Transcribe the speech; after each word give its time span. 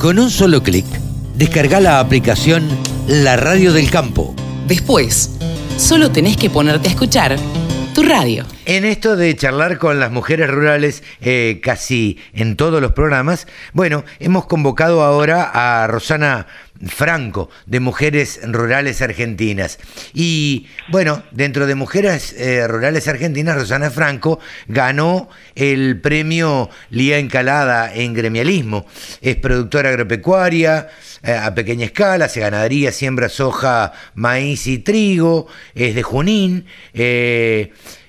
Con 0.00 0.18
un 0.18 0.30
solo 0.30 0.62
clic, 0.62 0.86
descarga 1.36 1.78
la 1.78 2.00
aplicación 2.00 2.66
La 3.06 3.36
Radio 3.36 3.70
del 3.74 3.90
Campo. 3.90 4.34
Después, 4.66 5.32
solo 5.76 6.10
tenés 6.10 6.38
que 6.38 6.48
ponerte 6.48 6.88
a 6.88 6.92
escuchar 6.92 7.36
tu 7.94 8.02
radio. 8.02 8.46
En 8.70 8.84
esto 8.84 9.16
de 9.16 9.34
charlar 9.34 9.78
con 9.78 9.98
las 9.98 10.12
mujeres 10.12 10.48
rurales 10.48 11.02
eh, 11.20 11.58
casi 11.60 12.20
en 12.32 12.54
todos 12.54 12.80
los 12.80 12.92
programas, 12.92 13.48
bueno, 13.72 14.04
hemos 14.20 14.46
convocado 14.46 15.02
ahora 15.02 15.50
a 15.52 15.88
Rosana 15.88 16.46
Franco 16.86 17.50
de 17.66 17.80
Mujeres 17.80 18.38
Rurales 18.44 19.02
Argentinas. 19.02 19.80
Y 20.14 20.68
bueno, 20.88 21.24
dentro 21.32 21.66
de 21.66 21.74
Mujeres 21.74 22.32
eh, 22.34 22.64
Rurales 22.68 23.08
Argentinas, 23.08 23.56
Rosana 23.56 23.90
Franco 23.90 24.38
ganó 24.68 25.28
el 25.56 26.00
premio 26.00 26.70
Lía 26.90 27.18
Encalada 27.18 27.92
en 27.92 28.14
gremialismo. 28.14 28.86
Es 29.20 29.34
productora 29.34 29.88
agropecuaria 29.88 30.86
eh, 31.24 31.32
a 31.32 31.52
pequeña 31.56 31.86
escala, 31.86 32.28
se 32.28 32.38
ganadería, 32.38 32.92
siembra 32.92 33.28
soja, 33.28 33.92
maíz 34.14 34.68
y 34.68 34.78
trigo, 34.78 35.48
es 35.74 35.96
de 35.96 36.04
Junín. 36.04 36.66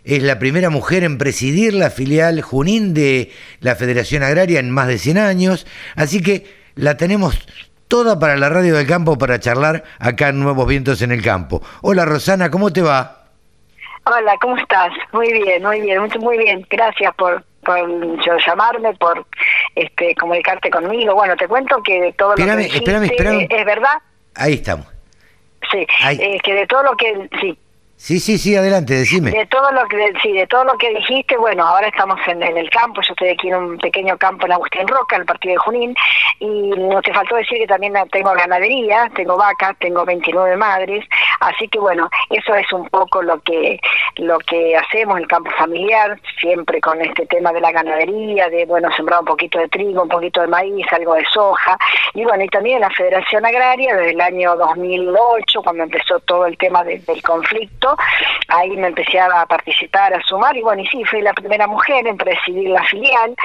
Es 0.03 0.23
la 0.23 0.39
primera 0.39 0.69
mujer 0.69 1.03
en 1.03 1.17
presidir 1.17 1.73
la 1.73 1.89
filial 1.89 2.41
Junín 2.41 2.93
de 2.93 3.31
la 3.59 3.75
Federación 3.75 4.23
Agraria 4.23 4.59
en 4.59 4.71
más 4.71 4.87
de 4.87 4.97
100 4.97 5.17
años, 5.17 5.67
así 5.95 6.21
que 6.21 6.45
la 6.75 6.97
tenemos 6.97 7.47
toda 7.87 8.17
para 8.19 8.37
la 8.37 8.49
radio 8.49 8.75
del 8.75 8.87
campo 8.87 9.17
para 9.17 9.39
charlar 9.39 9.83
acá 9.99 10.29
en 10.29 10.39
Nuevos 10.39 10.67
Vientos 10.67 11.01
en 11.01 11.11
el 11.11 11.21
Campo. 11.21 11.61
Hola 11.81 12.05
Rosana, 12.05 12.49
¿cómo 12.49 12.71
te 12.71 12.81
va? 12.81 13.25
Hola, 14.05 14.35
¿cómo 14.41 14.57
estás? 14.57 14.91
Muy 15.11 15.31
bien, 15.31 15.61
muy 15.61 15.81
bien, 15.81 15.99
muy 16.19 16.38
bien. 16.38 16.65
Gracias 16.69 17.13
por, 17.15 17.43
por 17.63 17.77
llamarme, 18.45 18.93
por 18.93 19.25
este 19.75 20.15
comunicarte 20.15 20.69
conmigo. 20.71 21.13
Bueno, 21.13 21.35
te 21.35 21.47
cuento 21.47 21.83
que 21.83 22.02
de 22.02 22.13
todo 22.13 22.29
lo 22.29 22.35
que 22.35 22.55
dijiste, 22.55 23.47
es 23.49 23.65
verdad. 23.65 24.02
Ahí 24.35 24.53
estamos. 24.53 24.88
Sí, 25.71 25.86
eh, 26.09 26.39
que 26.43 26.53
de 26.55 26.67
todo 26.67 26.83
lo 26.83 26.97
que 26.97 27.30
sí, 27.39 27.58
Sí, 28.03 28.19
sí, 28.19 28.39
sí, 28.39 28.55
adelante, 28.55 28.95
decime. 28.95 29.30
De 29.30 29.45
todo 29.45 29.71
lo 29.73 29.88
que 29.88 30.11
sí, 30.23 30.33
de 30.33 30.47
todo 30.47 30.63
lo 30.63 30.75
que 30.75 30.89
dijiste, 30.89 31.38
bueno, 31.38 31.63
ahora 31.63 31.88
estamos 31.88 32.19
en, 32.25 32.41
el 32.41 32.67
campo, 32.71 32.99
yo 32.99 33.13
estoy 33.13 33.30
aquí 33.30 33.49
en 33.49 33.55
un 33.55 33.77
pequeño 33.77 34.17
campo 34.17 34.47
en 34.47 34.53
Agustín 34.53 34.88
Roca, 34.88 35.17
en 35.17 35.21
el 35.21 35.27
partido 35.27 35.53
de 35.53 35.58
Junín, 35.59 35.95
y 36.39 36.71
no 36.71 36.99
te 37.03 37.13
faltó 37.13 37.35
decir 37.35 37.59
que 37.59 37.67
también 37.67 37.93
tengo 38.11 38.33
ganadería, 38.33 39.08
tengo 39.16 39.38
vacas, 39.38 39.77
tengo 39.77 40.03
29 40.03 40.58
madres, 40.58 41.05
así 41.41 41.67
que 41.67 41.77
bueno, 41.77 42.09
eso 42.31 42.55
es 42.55 42.73
un 42.73 42.89
poco 42.89 43.21
lo 43.21 43.39
que 43.41 43.80
lo 44.15 44.39
que 44.39 44.75
hacemos 44.75 45.17
en 45.17 45.23
el 45.23 45.27
campo 45.27 45.52
familiar, 45.52 46.19
siempre 46.39 46.81
con 46.81 46.99
este 47.02 47.27
tema 47.27 47.53
de 47.53 47.61
la 47.61 47.71
ganadería, 47.71 48.49
de 48.49 48.65
bueno, 48.65 48.89
sembrar 48.97 49.19
un 49.19 49.27
poquito 49.27 49.59
de 49.59 49.69
trigo, 49.69 50.02
un 50.02 50.09
poquito 50.09 50.41
de 50.41 50.47
maíz, 50.47 50.88
algo 50.91 51.13
de 51.13 51.25
soja, 51.31 51.77
y 52.15 52.23
bueno, 52.23 52.43
y 52.43 52.47
también 52.47 52.81
la 52.81 52.89
Federación 52.89 53.45
Agraria 53.45 53.95
desde 53.95 54.11
el 54.13 54.21
año 54.21 54.55
2008, 54.55 55.61
cuando 55.61 55.83
empezó 55.83 56.19
todo 56.21 56.47
el 56.47 56.58
tema 56.58 56.83
del 56.83 57.03
conflicto, 57.21 57.91
ahí 58.47 58.75
me 58.78 58.88
empecé 58.88 59.20
a 59.20 59.45
participar, 59.45 60.14
a 60.14 60.22
sumar, 60.23 60.56
y 60.56 60.61
bueno, 60.61 60.81
y 60.81 60.88
sí, 60.88 61.03
fui 61.06 61.22
la 61.22 61.34
primera 61.34 61.67
mujer 61.67 62.08
en 62.08 62.17
presidir 62.17 62.70
la 62.70 62.83
filial, 62.83 63.36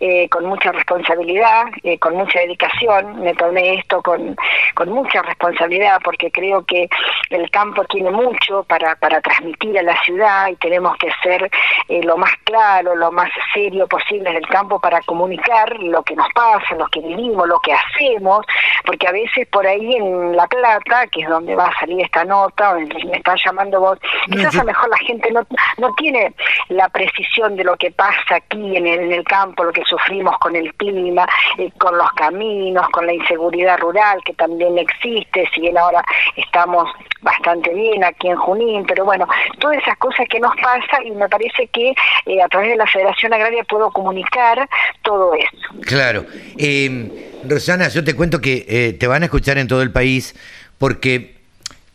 eh, 0.00 0.28
con 0.28 0.44
mucha 0.46 0.72
responsabilidad, 0.72 1.64
eh, 1.82 1.98
con 1.98 2.16
mucha 2.16 2.40
dedicación, 2.40 3.20
me 3.20 3.34
tomé 3.34 3.74
esto 3.74 4.02
con, 4.02 4.36
con 4.74 4.90
mucha 4.90 5.22
responsabilidad, 5.22 6.00
porque 6.04 6.30
creo 6.30 6.64
que 6.64 6.88
el 7.30 7.50
campo 7.50 7.84
tiene 7.84 8.10
mucho 8.10 8.64
para, 8.64 8.96
para 8.96 9.20
transmitir 9.20 9.78
a 9.78 9.82
la 9.82 9.96
ciudad 10.02 10.48
y 10.48 10.56
tenemos 10.56 10.96
que 10.98 11.10
ser 11.22 11.50
eh, 11.88 12.02
lo 12.02 12.16
más 12.16 12.30
claro, 12.44 12.94
lo 12.94 13.10
más 13.10 13.30
serio 13.54 13.86
posible 13.86 14.30
en 14.30 14.36
el 14.36 14.46
campo 14.48 14.78
para 14.80 15.00
comunicar 15.02 15.78
lo 15.78 16.02
que 16.02 16.14
nos 16.14 16.28
pasa, 16.34 16.74
lo 16.76 16.86
que 16.86 17.00
vivimos, 17.00 17.48
lo 17.48 17.58
que 17.60 17.72
hacemos, 17.72 18.44
porque 18.86 19.06
a 19.06 19.12
veces 19.12 19.46
por 19.48 19.66
ahí 19.66 19.96
en 19.96 20.36
La 20.36 20.46
Plata, 20.46 21.06
que 21.08 21.20
es 21.20 21.28
donde 21.28 21.54
va 21.54 21.66
a 21.66 21.80
salir 21.80 22.00
esta 22.00 22.24
nota, 22.24 22.72
donde 22.72 22.94
me 23.04 23.16
están 23.18 23.36
llamando 23.44 23.80
vos 23.80 23.98
Quizás 24.30 24.54
a 24.54 24.58
lo 24.58 24.64
mejor 24.64 24.88
la 24.88 24.98
gente 24.98 25.30
no, 25.32 25.46
no 25.78 25.94
tiene 25.94 26.32
la 26.68 26.88
precisión 26.88 27.56
de 27.56 27.64
lo 27.64 27.76
que 27.76 27.90
pasa 27.90 28.36
aquí 28.36 28.76
en 28.76 28.86
el, 28.86 29.00
en 29.00 29.12
el 29.12 29.24
campo, 29.24 29.64
lo 29.64 29.72
que 29.72 29.84
sufrimos 29.84 30.38
con 30.38 30.56
el 30.56 30.72
clima, 30.74 31.26
eh, 31.58 31.70
con 31.78 31.96
los 31.98 32.10
caminos, 32.12 32.88
con 32.90 33.06
la 33.06 33.12
inseguridad 33.12 33.78
rural 33.78 34.20
que 34.24 34.34
también 34.34 34.78
existe, 34.78 35.48
si 35.54 35.60
bien 35.60 35.76
ahora 35.76 36.04
estamos 36.36 36.88
bastante 37.22 37.74
bien 37.74 38.04
aquí 38.04 38.28
en 38.28 38.36
Junín, 38.36 38.84
pero 38.86 39.04
bueno, 39.04 39.26
todas 39.58 39.78
esas 39.78 39.96
cosas 39.98 40.26
que 40.28 40.38
nos 40.38 40.54
pasan 40.56 41.06
y 41.06 41.10
me 41.10 41.28
parece 41.28 41.66
que 41.68 41.92
eh, 42.26 42.42
a 42.42 42.48
través 42.48 42.70
de 42.70 42.76
la 42.76 42.86
Federación 42.86 43.32
Agraria 43.32 43.64
puedo 43.64 43.90
comunicar 43.90 44.68
todo 45.02 45.34
eso. 45.34 45.68
Claro. 45.82 46.24
Eh, 46.58 47.35
Rosana, 47.48 47.88
yo 47.88 48.04
te 48.04 48.14
cuento 48.14 48.40
que 48.40 48.96
te 48.98 49.06
van 49.06 49.22
a 49.22 49.26
escuchar 49.26 49.58
en 49.58 49.68
todo 49.68 49.82
el 49.82 49.90
país 49.90 50.34
porque 50.78 51.36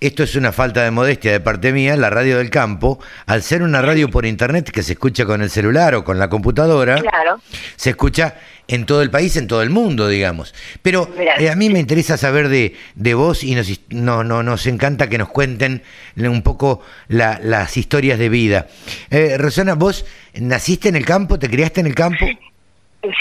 esto 0.02 0.24
es 0.24 0.36
una 0.36 0.52
falta 0.52 0.84
de 0.84 0.90
modestia 0.90 1.32
de 1.32 1.40
parte 1.40 1.72
mía, 1.72 1.96
la 1.96 2.10
radio 2.10 2.40
del 2.40 2.50
campo, 2.50 3.00
al 3.28 3.44
ser 3.44 3.62
una 3.62 3.84
radio 3.84 4.10
por 4.10 4.26
internet 4.26 4.72
que 4.72 4.82
se 4.82 4.94
escucha 4.94 5.26
con 5.26 5.44
el 5.44 5.52
celular 5.52 5.94
o 5.94 6.04
con 6.04 6.18
la 6.18 6.28
computadora, 6.28 7.00
se 7.76 7.92
escucha 7.92 8.34
en 8.68 8.88
todo 8.88 9.04
el 9.04 9.12
país, 9.12 9.36
en 9.36 9.46
todo 9.46 9.62
el 9.62 9.70
mundo, 9.70 10.08
digamos. 10.08 10.56
Pero 10.82 11.08
eh, 11.38 11.52
a 11.52 11.56
mí 11.56 11.70
me 11.70 11.80
interesa 11.80 12.18
saber 12.18 12.50
de, 12.50 12.76
de 12.96 13.14
vos 13.14 13.44
y 13.44 13.54
nos, 13.54 13.70
no, 13.90 14.24
no, 14.24 14.42
nos 14.42 14.66
encanta 14.66 15.08
que 15.08 15.20
nos 15.20 15.30
cuenten 15.30 15.84
un 16.16 16.42
poco 16.42 16.82
las 17.08 17.78
historias 17.78 18.18
de 18.18 18.30
vida. 18.30 18.68
Eh, 19.12 19.38
Rosana, 19.38 19.76
¿vos 19.76 20.06
naciste 20.34 20.90
en 20.90 20.96
el 20.96 21.06
campo, 21.06 21.38
te 21.38 21.48
criaste 21.48 21.82
en 21.82 21.88
el 21.88 21.96
campo? 21.96 22.26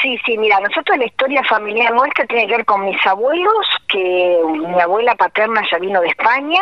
Sí, 0.02 0.18
sí, 0.26 0.36
mira, 0.36 0.60
nosotros 0.60 0.98
la 0.98 1.06
historia 1.06 1.42
familiar 1.44 1.92
nuestra 1.92 2.26
tiene 2.26 2.46
que 2.46 2.56
ver 2.58 2.66
con 2.66 2.84
mis 2.84 3.06
abuelos, 3.06 3.66
que 3.88 4.38
mi 4.44 4.78
abuela 4.78 5.14
paterna 5.14 5.62
ya 5.70 5.78
vino 5.78 6.02
de 6.02 6.08
España, 6.08 6.60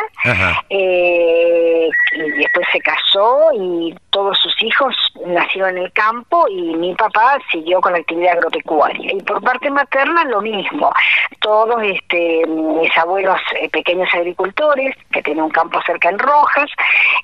eh, 0.70 1.88
y 2.14 2.30
después 2.30 2.66
se 2.72 2.80
casó 2.80 3.50
y 3.54 3.94
todos 4.10 4.38
sus 4.38 4.62
hijos 4.62 4.94
nacieron 5.26 5.76
en 5.76 5.84
el 5.84 5.92
campo 5.92 6.46
y 6.48 6.76
mi 6.76 6.94
papá 6.94 7.38
siguió 7.50 7.80
con 7.80 7.92
la 7.92 7.98
actividad 7.98 8.34
agropecuaria. 8.34 9.12
Y 9.12 9.20
por 9.22 9.42
parte 9.42 9.68
materna 9.68 10.24
lo 10.24 10.40
mismo, 10.40 10.92
todos 11.40 11.82
este, 11.82 12.46
mis 12.46 12.96
abuelos 12.96 13.40
eh, 13.60 13.68
pequeños 13.70 14.08
agricultores, 14.14 14.94
que 15.10 15.22
tienen 15.22 15.44
un 15.44 15.50
campo 15.50 15.80
cerca 15.84 16.08
en 16.08 16.18
Rojas, 16.18 16.70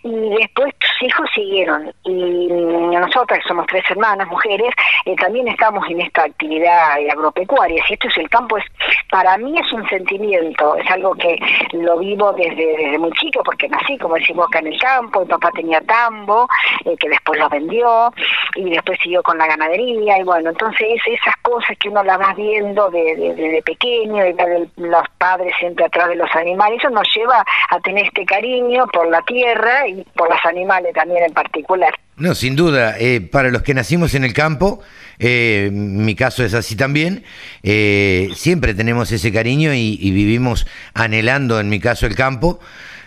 y 0.02 0.30
después 0.40 0.74
sus 0.80 1.08
hijos 1.08 1.30
siguieron. 1.34 1.92
Y 2.04 2.48
nosotras, 2.48 3.40
que 3.40 3.48
somos 3.48 3.66
tres 3.66 3.84
hermanas, 3.90 4.26
mujeres, 4.28 4.70
eh, 5.06 5.14
también 5.16 5.48
estamos 5.48 5.83
en 5.88 6.00
esta 6.00 6.24
actividad 6.24 6.92
agropecuaria. 7.10 7.84
Si 7.86 7.94
esto 7.94 8.08
es 8.08 8.16
el 8.18 8.28
campo, 8.28 8.56
es 8.58 8.64
para 9.10 9.36
mí 9.38 9.58
es 9.58 9.72
un 9.72 9.86
sentimiento, 9.88 10.76
es 10.76 10.90
algo 10.90 11.14
que 11.14 11.38
lo 11.72 11.98
vivo 11.98 12.32
desde, 12.32 12.98
muy 12.98 13.12
chico, 13.12 13.42
porque 13.44 13.68
nací, 13.68 13.96
como 13.98 14.14
decimos, 14.16 14.46
acá 14.48 14.58
en 14.60 14.68
el 14.68 14.80
campo, 14.80 15.20
mi 15.20 15.26
papá 15.26 15.50
tenía 15.54 15.80
tambo, 15.82 16.48
eh, 16.84 16.96
que 16.98 17.08
después 17.08 17.38
lo 17.38 17.48
vendió, 17.48 18.12
y 18.56 18.70
después 18.70 18.98
siguió 19.02 19.22
con 19.22 19.38
la 19.38 19.46
ganadería, 19.46 20.18
y 20.18 20.24
bueno, 20.24 20.50
entonces 20.50 21.00
esas 21.06 21.36
cosas 21.42 21.76
que 21.78 21.88
uno 21.88 22.02
las 22.02 22.20
va 22.20 22.34
viendo 22.34 22.90
desde 22.90 23.34
de, 23.34 23.62
pequeño, 23.62 24.26
y 24.26 24.32
ver 24.32 24.68
los 24.76 25.08
padres 25.18 25.54
siempre 25.58 25.84
atrás 25.84 26.08
de 26.08 26.16
los 26.16 26.34
animales, 26.34 26.78
eso 26.78 26.90
nos 26.90 27.08
lleva 27.14 27.44
a 27.70 27.80
tener 27.80 28.06
este 28.06 28.24
cariño 28.24 28.86
por 28.88 29.08
la 29.08 29.22
tierra 29.22 29.86
y 29.86 30.02
por 30.16 30.28
los 30.28 30.44
animales 30.44 30.92
también 30.94 31.24
en 31.24 31.32
particular. 31.32 31.94
No, 32.16 32.36
sin 32.36 32.54
duda, 32.54 32.96
eh, 32.98 33.20
para 33.20 33.50
los 33.50 33.62
que 33.62 33.74
nacimos 33.74 34.14
en 34.14 34.22
el 34.22 34.32
campo, 34.32 34.80
eh, 35.18 35.68
mi 35.72 36.14
caso 36.14 36.44
es 36.44 36.54
así 36.54 36.76
también, 36.76 37.24
eh, 37.64 38.28
siempre 38.36 38.72
tenemos 38.72 39.10
ese 39.10 39.32
cariño 39.32 39.74
y, 39.74 39.96
vivimos 40.12 40.64
anhelando, 40.94 41.58
en 41.58 41.68
mi 41.68 41.80
caso, 41.80 42.06
el 42.06 42.14
campo. 42.14 42.60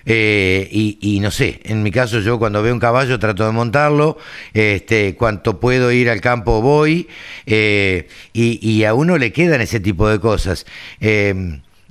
y, 0.06 1.20
no 1.22 1.32
sé, 1.32 1.62
en 1.64 1.84
mi 1.84 1.92
caso 1.92 2.20
yo 2.22 2.40
cuando 2.40 2.62
veo 2.64 2.74
un 2.74 2.80
caballo 2.80 3.20
trato 3.20 3.46
de 3.46 3.52
montarlo, 3.52 4.18
este, 4.54 5.16
cuanto 5.16 5.60
puedo 5.60 5.92
ir 5.92 6.10
al 6.10 6.22
campo 6.22 6.62
voy, 6.62 7.08
y, 7.46 8.06
y, 8.34 8.84
a 8.84 8.94
uno 8.94 9.18
le 9.18 9.32
quedan 9.32 9.62
ese 9.62 9.80
tipo 9.80 10.10
de 10.10 10.20
cosas. 10.20 10.66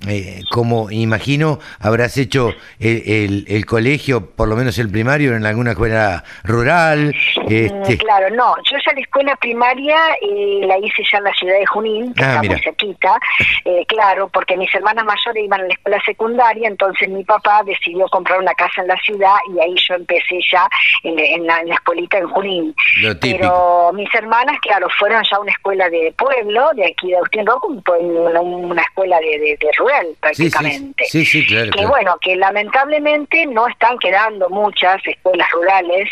Eh, 0.07 0.43
como 0.51 0.91
imagino, 0.91 1.59
habrás 1.81 2.19
hecho 2.19 2.51
el, 2.79 3.65
colegio, 3.67 4.31
por 4.31 4.47
lo 4.47 4.55
menos 4.55 4.79
el 4.79 4.91
primario, 4.91 5.35
en 5.35 5.47
alguna 5.47 5.71
escuela 5.71 6.23
rural. 6.45 7.15
Este... 7.49 7.99
Claro, 7.99 8.29
no. 8.31 8.55
Yo 8.71 8.77
ya 8.85 8.93
la 8.93 9.01
escuela 9.01 9.37
primaria 9.37 9.97
eh, 10.21 10.61
la 10.67 10.79
hice 10.79 11.03
ya 11.11 11.19
en 11.19 11.25
la 11.25 11.35
ciudad 11.35 11.59
de 11.59 11.67
Junín, 11.67 12.15
que 12.15 12.25
ah, 12.25 12.37
está 12.37 12.43
muy 12.43 12.61
cerquita. 12.61 13.19
Eh, 13.65 13.85
claro, 13.87 14.29
porque 14.29 14.57
mis 14.57 14.73
hermanas 14.75 15.05
mayores 15.05 15.45
iban 15.45 15.61
a 15.61 15.65
la 15.65 15.73
escuela 15.73 16.03
secundaria, 16.05 16.69
entonces 16.69 17.09
mi 17.09 17.25
papá 17.25 17.63
decidió 17.65 18.07
comprar 18.09 18.39
una 18.39 18.55
casa 18.55 18.83
en 18.83 18.89
la 18.89 18.97
ciudad 18.99 19.35
y 19.55 19.61
ahí 19.61 19.75
yo 19.89 19.95
empecé 19.95 20.39
ya 20.53 20.69
en, 21.03 21.47
la, 21.47 21.61
escuelita 21.63 22.19
en 22.19 22.29
Junín. 22.29 22.75
Pero 23.21 23.93
mis 23.95 24.15
hermanas, 24.15 24.59
claro, 24.61 24.89
fueron 24.99 25.23
ya 25.29 25.37
a 25.37 25.41
una 25.41 25.53
escuela 25.53 25.89
de 25.89 26.15
pueblo, 26.17 26.71
de 26.75 26.87
aquí 26.87 27.11
de 27.11 27.17
Agustín 27.17 27.47
Rojo, 27.47 27.69
una, 27.69 28.41
una 28.41 28.83
escuela 28.83 29.19
de, 29.21 29.39
de, 29.39 29.57
de 29.59 29.73
prácticamente. 30.21 31.05
Sí, 31.07 31.25
sí, 31.25 31.47
claro, 31.47 31.71
que 31.73 31.87
bueno, 31.87 32.17
que 32.21 32.37
lamentablemente 32.37 33.47
no 33.47 33.67
están 33.69 33.99
quedando 33.99 34.49
muchas 34.51 35.01
escuelas 35.07 35.51
rurales 35.53 36.09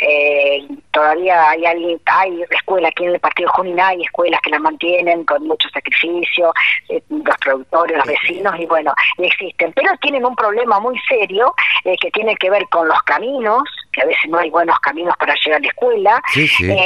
eh, 0.00 0.66
todavía 0.92 1.50
hay 1.50 1.64
alguien, 1.66 2.00
hay 2.06 2.44
escuelas 2.50 2.92
aquí 2.92 3.04
en 3.04 3.14
el 3.14 3.20
partido 3.20 3.50
Junín, 3.50 3.80
hay 3.80 4.02
escuelas 4.02 4.40
que 4.42 4.50
las 4.50 4.60
mantienen 4.60 5.24
con 5.24 5.46
mucho 5.46 5.68
sacrificio, 5.70 6.52
eh, 6.88 7.02
los 7.08 7.36
productores, 7.38 7.96
los 7.96 8.06
vecinos, 8.06 8.54
y 8.58 8.66
bueno, 8.66 8.94
existen, 9.18 9.72
pero 9.72 9.90
tienen 10.00 10.24
un 10.24 10.36
problema 10.36 10.78
muy 10.78 10.96
serio 11.08 11.52
eh, 11.84 11.96
que 12.00 12.10
tiene 12.12 12.36
que 12.36 12.48
ver 12.48 12.68
con 12.68 12.86
los 12.86 13.02
caminos, 13.02 13.62
que 13.92 14.02
a 14.02 14.06
veces 14.06 14.30
no 14.30 14.38
hay 14.38 14.50
buenos 14.50 14.78
caminos 14.80 15.16
para 15.18 15.34
llegar 15.34 15.58
a 15.58 15.62
la 15.62 15.68
escuela, 15.68 16.22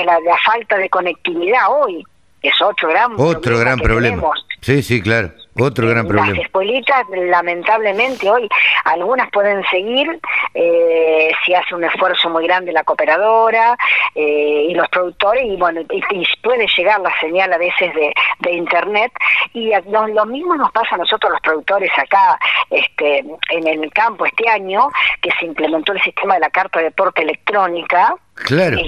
la, 0.06 0.20
la, 0.20 0.36
falta 0.44 0.78
de 0.78 0.88
conectividad 0.88 1.70
hoy, 1.70 2.02
es 2.40 2.62
otro 2.62 2.88
gran 2.88 3.12
otro 3.18 3.58
gran 3.58 3.78
problema. 3.78 4.22
Sí, 4.62 4.82
sí, 4.82 5.02
claro. 5.02 5.32
Otro 5.58 5.86
gran 5.86 6.06
problema. 6.06 6.30
Las 6.30 6.46
escuelitas, 6.46 7.04
lamentablemente, 7.10 8.30
hoy 8.30 8.48
algunas 8.84 9.30
pueden 9.30 9.62
seguir 9.70 10.18
eh, 10.54 11.30
si 11.44 11.54
hace 11.54 11.74
un 11.74 11.84
esfuerzo 11.84 12.30
muy 12.30 12.46
grande 12.46 12.72
la 12.72 12.84
cooperadora 12.84 13.76
eh, 14.14 14.66
y 14.70 14.74
los 14.74 14.88
productores, 14.88 15.44
y 15.44 15.56
bueno, 15.56 15.82
y, 15.90 16.24
puede 16.42 16.66
llegar 16.76 17.00
la 17.00 17.12
señal 17.20 17.52
a 17.52 17.58
veces 17.58 17.94
de, 17.94 18.14
de 18.40 18.52
internet. 18.52 19.12
Y 19.52 19.72
lo, 19.90 20.26
mismo 20.26 20.56
nos 20.56 20.72
pasa 20.72 20.94
a 20.94 20.98
nosotros 20.98 21.32
los 21.32 21.40
productores 21.42 21.90
acá 21.98 22.38
este, 22.70 23.24
en 23.50 23.66
el 23.66 23.92
campo 23.92 24.24
este 24.24 24.48
año, 24.48 24.88
que 25.20 25.30
se 25.38 25.44
implementó 25.44 25.92
el 25.92 26.02
sistema 26.02 26.34
de 26.34 26.40
la 26.40 26.50
carta 26.50 26.80
de 26.80 26.90
porte 26.90 27.22
electrónica 27.22 28.16
Claro. 28.44 28.78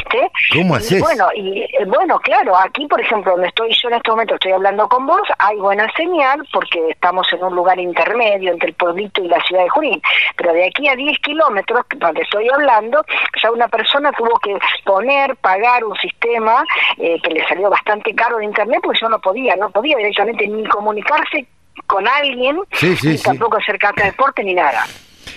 ¿Cómo 0.53 0.75
haces? 0.75 1.01
bueno, 1.01 1.29
y 1.35 1.63
eh, 1.63 1.85
bueno, 1.87 2.19
claro, 2.21 2.57
aquí 2.57 2.87
por 2.87 3.01
ejemplo, 3.01 3.33
donde 3.33 3.49
estoy 3.49 3.71
yo 3.71 3.89
en 3.89 3.95
este 3.95 4.11
momento, 4.11 4.35
estoy 4.35 4.53
hablando 4.53 4.89
con 4.89 5.07
vos, 5.07 5.23
hay 5.39 5.57
buena 5.57 5.91
señal 5.97 6.47
porque 6.53 6.91
estamos 6.91 7.27
en 7.33 7.43
un 7.43 7.55
lugar 7.55 7.79
intermedio 7.79 8.53
entre 8.53 8.69
el 8.69 8.75
pueblito 8.75 9.23
y 9.23 9.29
la 9.29 9.43
ciudad 9.45 9.65
de 9.65 9.69
Junín. 9.69 10.03
Pero 10.37 10.53
de 10.53 10.67
aquí 10.67 10.89
a 10.89 10.97
10 10.97 11.19
kilómetros, 11.21 11.85
donde 11.97 12.23
estoy 12.23 12.49
hablando, 12.49 13.05
ya 13.43 13.51
una 13.51 13.69
persona 13.69 14.13
tuvo 14.13 14.39
que 14.41 14.57
poner, 14.85 15.37
pagar 15.37 15.85
un 15.85 15.97
sistema 15.97 16.65
eh, 16.99 17.21
que 17.23 17.31
le 17.31 17.47
salió 17.47 17.71
bastante 17.71 18.15
caro 18.15 18.39
de 18.39 18.45
internet 18.45 18.81
porque 18.83 19.01
yo 19.01 19.09
no 19.09 19.21
podía, 19.21 19.57
no 19.57 19.71
podía 19.71 19.97
directamente 19.97 20.47
ni 20.47 20.65
comunicarse 20.67 21.47
con 21.87 22.07
alguien, 22.07 22.59
ni 23.03 23.19
tampoco 23.19 23.57
hacer 23.59 23.79
carta 23.79 24.03
de 24.03 24.11
deporte 24.11 24.43
ni 24.43 24.55
nada. 24.55 24.85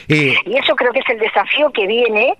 Y 0.07 0.55
eso 0.55 0.75
creo 0.75 0.93
que 0.93 0.99
es 0.99 1.09
el 1.09 1.19
desafío 1.19 1.71
que 1.71 1.85
viene 1.85 2.33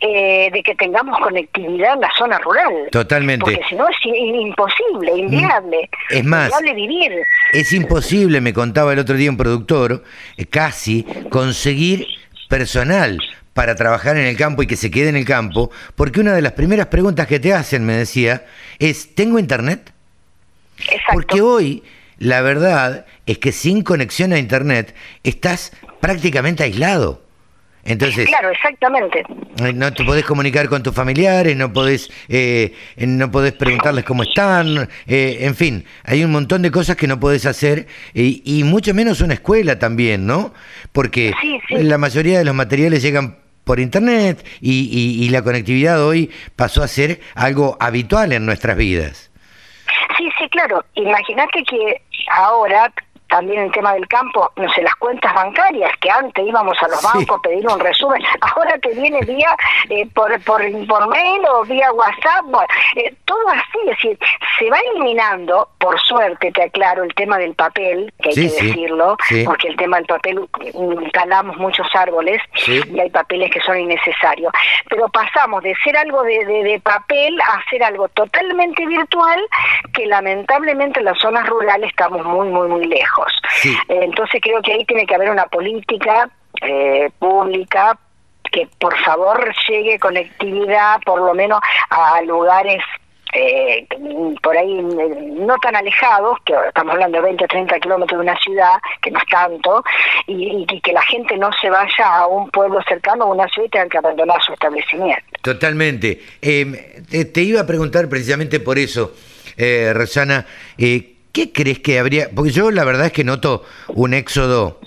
eh, 0.00 0.50
de 0.52 0.62
que 0.62 0.74
tengamos 0.76 1.18
conectividad 1.18 1.94
en 1.94 2.00
la 2.00 2.10
zona 2.16 2.38
rural. 2.38 2.72
Totalmente. 2.92 3.44
Porque 3.44 3.60
si 3.68 3.74
no 3.74 3.88
es 3.88 3.96
imposible, 4.04 5.12
mm. 5.14 5.18
inviable. 5.18 5.90
Es 6.10 6.24
más, 6.24 6.52
vivir. 6.62 7.12
Es 7.52 7.72
imposible, 7.72 8.40
me 8.40 8.52
contaba 8.52 8.92
el 8.92 9.00
otro 9.00 9.16
día 9.16 9.30
un 9.30 9.36
productor, 9.36 10.04
eh, 10.36 10.46
casi 10.46 11.04
conseguir 11.30 12.06
personal 12.48 13.18
para 13.52 13.74
trabajar 13.74 14.16
en 14.16 14.26
el 14.26 14.36
campo 14.36 14.62
y 14.62 14.68
que 14.68 14.76
se 14.76 14.90
quede 14.90 15.08
en 15.08 15.16
el 15.16 15.24
campo, 15.24 15.72
porque 15.96 16.20
una 16.20 16.32
de 16.32 16.42
las 16.42 16.52
primeras 16.52 16.86
preguntas 16.86 17.26
que 17.26 17.40
te 17.40 17.52
hacen, 17.52 17.84
me 17.84 17.94
decía, 17.94 18.44
es, 18.78 19.16
¿tengo 19.16 19.40
internet? 19.40 19.92
Exacto. 20.78 21.12
Porque 21.12 21.40
hoy 21.40 21.82
la 22.18 22.40
verdad 22.40 23.06
es 23.26 23.38
que 23.38 23.50
sin 23.50 23.82
conexión 23.82 24.32
a 24.32 24.38
internet 24.38 24.94
estás 25.24 25.72
prácticamente 26.00 26.62
aislado. 26.62 27.22
Entonces, 27.84 28.26
claro, 28.26 28.50
exactamente. 28.50 29.24
No 29.74 29.92
te 29.92 30.04
podés 30.04 30.24
comunicar 30.24 30.68
con 30.68 30.82
tus 30.82 30.94
familiares, 30.94 31.56
no 31.56 31.72
podés, 31.72 32.10
eh, 32.28 32.74
no 32.98 33.30
podés 33.30 33.54
preguntarles 33.54 34.04
cómo 34.04 34.24
están, 34.24 34.88
eh, 35.06 35.38
en 35.40 35.54
fin, 35.54 35.86
hay 36.04 36.22
un 36.22 36.30
montón 36.30 36.60
de 36.60 36.70
cosas 36.70 36.96
que 36.96 37.06
no 37.06 37.18
podés 37.18 37.46
hacer 37.46 37.86
y, 38.12 38.62
mucho 38.64 38.92
menos 38.92 39.22
una 39.22 39.34
escuela 39.34 39.78
también, 39.78 40.26
¿no? 40.26 40.52
Porque 40.92 41.32
la 41.70 41.96
mayoría 41.96 42.38
de 42.38 42.44
los 42.44 42.54
materiales 42.54 43.02
llegan 43.02 43.38
por 43.64 43.80
internet 43.80 44.46
y, 44.60 45.24
y 45.24 45.28
la 45.30 45.42
conectividad 45.42 46.04
hoy 46.04 46.30
pasó 46.56 46.82
a 46.82 46.88
ser 46.88 47.20
algo 47.34 47.78
habitual 47.80 48.32
en 48.32 48.44
nuestras 48.44 48.76
vidas. 48.76 49.30
Sí, 50.18 50.28
sí, 50.38 50.48
claro. 50.50 50.84
Imagínate 50.94 51.62
que 51.64 52.02
ahora 52.30 52.92
también 53.28 53.62
el 53.62 53.72
tema 53.72 53.94
del 53.94 54.06
campo, 54.08 54.50
no 54.56 54.70
sé, 54.72 54.82
las 54.82 54.94
cuentas 54.96 55.32
bancarias, 55.34 55.92
que 56.00 56.10
antes 56.10 56.46
íbamos 56.46 56.76
a 56.82 56.88
los 56.88 57.02
bancos 57.02 57.38
a 57.38 57.42
pedir 57.42 57.66
un 57.66 57.80
resumen, 57.80 58.22
ahora 58.40 58.78
te 58.78 58.90
viene 58.90 59.20
vía 59.20 59.54
eh, 59.90 60.06
por, 60.14 60.30
por, 60.42 60.62
por 60.86 61.08
mail 61.08 61.42
o 61.50 61.64
vía 61.64 61.92
WhatsApp, 61.92 62.44
eh, 62.96 63.14
todo 63.24 63.48
así, 63.48 63.78
es 63.82 63.96
decir, 63.96 64.18
se 64.58 64.70
va 64.70 64.78
eliminando, 64.92 65.68
por 65.78 65.98
suerte 66.00 66.50
te 66.52 66.62
aclaro, 66.62 67.04
el 67.04 67.14
tema 67.14 67.38
del 67.38 67.54
papel, 67.54 68.12
que 68.22 68.30
hay 68.30 68.34
que 68.34 68.42
decirlo, 68.42 69.16
porque 69.44 69.68
el 69.68 69.76
tema 69.76 69.98
del 69.98 70.06
papel 70.06 70.48
calamos 71.12 71.56
muchos 71.56 71.86
árboles 71.94 72.40
y 72.66 72.98
hay 72.98 73.10
papeles 73.10 73.50
que 73.50 73.60
son 73.60 73.78
innecesarios, 73.78 74.52
pero 74.88 75.08
pasamos 75.08 75.62
de 75.62 75.74
ser 75.84 75.96
algo 75.96 76.22
de, 76.22 76.44
de, 76.44 76.80
papel 76.80 77.38
a 77.40 77.62
ser 77.68 77.82
algo 77.82 78.08
totalmente 78.08 78.86
virtual, 78.86 79.40
que 79.92 80.06
lamentablemente 80.06 81.00
en 81.00 81.06
las 81.06 81.18
zonas 81.18 81.46
rurales 81.48 81.90
estamos 81.90 82.24
muy, 82.24 82.48
muy, 82.48 82.68
muy 82.68 82.86
lejos. 82.86 83.17
Entonces 83.88 84.40
creo 84.42 84.60
que 84.62 84.72
ahí 84.72 84.84
tiene 84.84 85.06
que 85.06 85.14
haber 85.14 85.30
una 85.30 85.46
política 85.46 86.30
eh, 86.60 87.10
pública 87.18 87.98
que 88.50 88.68
por 88.78 88.96
favor 89.04 89.52
llegue 89.68 89.98
conectividad 89.98 91.00
por 91.04 91.20
lo 91.20 91.34
menos 91.34 91.60
a 91.90 92.20
lugares 92.22 92.82
eh, 93.34 93.86
por 94.42 94.56
ahí 94.56 94.80
no 94.80 95.56
tan 95.58 95.76
alejados, 95.76 96.38
que 96.44 96.54
estamos 96.68 96.94
hablando 96.94 97.18
de 97.18 97.24
20 97.24 97.44
o 97.44 97.48
30 97.48 97.80
kilómetros 97.80 98.18
de 98.18 98.22
una 98.22 98.38
ciudad, 98.40 98.72
que 99.02 99.10
no 99.10 99.18
es 99.18 99.26
tanto, 99.26 99.84
y, 100.26 100.66
que 100.80 100.92
la 100.92 101.02
gente 101.02 101.36
no 101.36 101.50
se 101.60 101.68
vaya 101.68 102.06
a 102.06 102.26
un 102.26 102.50
pueblo 102.50 102.80
cercano 102.88 103.26
o 103.26 103.34
una 103.34 103.46
ciudad 103.48 103.66
y 103.66 103.70
tenga 103.70 103.88
que 103.88 103.98
abandonar 103.98 104.42
su 104.42 104.52
establecimiento. 104.52 105.22
Totalmente. 105.42 106.20
Eh, 106.40 107.02
te, 107.32 107.42
iba 107.42 107.60
a 107.60 107.66
preguntar 107.66 108.08
precisamente 108.08 108.60
por 108.60 108.78
eso, 108.78 109.12
eh, 109.56 109.92
Rosana, 109.94 110.46
eh, 110.78 111.17
¿Qué 111.38 111.52
crees 111.52 111.78
que 111.78 112.00
habría? 112.00 112.30
Porque 112.34 112.50
yo 112.50 112.72
la 112.72 112.82
verdad 112.82 113.06
es 113.06 113.12
que 113.12 113.22
noto 113.22 113.64
un 113.86 114.12
éxodo. 114.12 114.80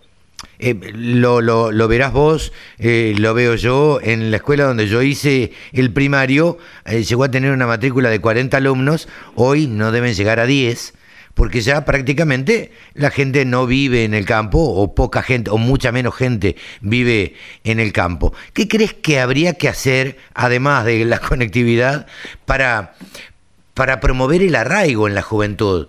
Eh, 0.60 0.76
lo, 0.94 1.40
lo, 1.40 1.88
verás 1.88 2.12
vos, 2.12 2.52
eh, 2.78 3.14
lo 3.18 3.34
veo 3.34 3.56
yo. 3.56 4.00
En 4.04 4.32
la 4.32 4.38
escuela 4.38 4.66
donde 4.66 4.90
yo 4.90 5.02
hice 5.02 5.54
el 5.72 5.94
primario, 5.94 6.58
eh, 6.84 7.06
llegó 7.06 7.24
a 7.24 7.32
tener 7.32 7.54
una 7.54 7.68
matrícula 7.68 8.10
de 8.10 8.20
40 8.20 8.58
alumnos. 8.58 9.08
Hoy 9.36 9.68
no 9.68 9.94
deben 9.94 10.14
llegar 10.14 10.42
a 10.42 10.46
10, 10.46 10.94
porque 11.36 11.62
ya 11.62 11.86
prácticamente 11.86 12.74
la 12.96 13.12
gente 13.12 13.46
no 13.46 13.66
vive 13.66 14.04
en 14.04 14.14
el 14.14 14.26
campo, 14.26 14.60
o 14.60 14.94
poca 14.94 15.24
gente, 15.24 15.52
o 15.52 15.58
mucha 15.58 15.94
menos 15.94 16.16
gente 16.16 16.58
vive 16.82 17.36
en 17.64 17.80
el 17.80 17.94
campo. 17.94 18.34
¿Qué 18.52 18.68
crees 18.68 18.94
que 18.94 19.22
habría 19.22 19.54
que 19.54 19.70
hacer, 19.70 20.18
además 20.34 20.84
de 20.84 21.06
la 21.06 21.20
conectividad, 21.30 22.08
para, 22.44 22.96
para 23.74 24.02
promover 24.02 24.42
el 24.42 24.56
arraigo 24.56 25.08
en 25.08 25.16
la 25.16 25.22
juventud? 25.22 25.88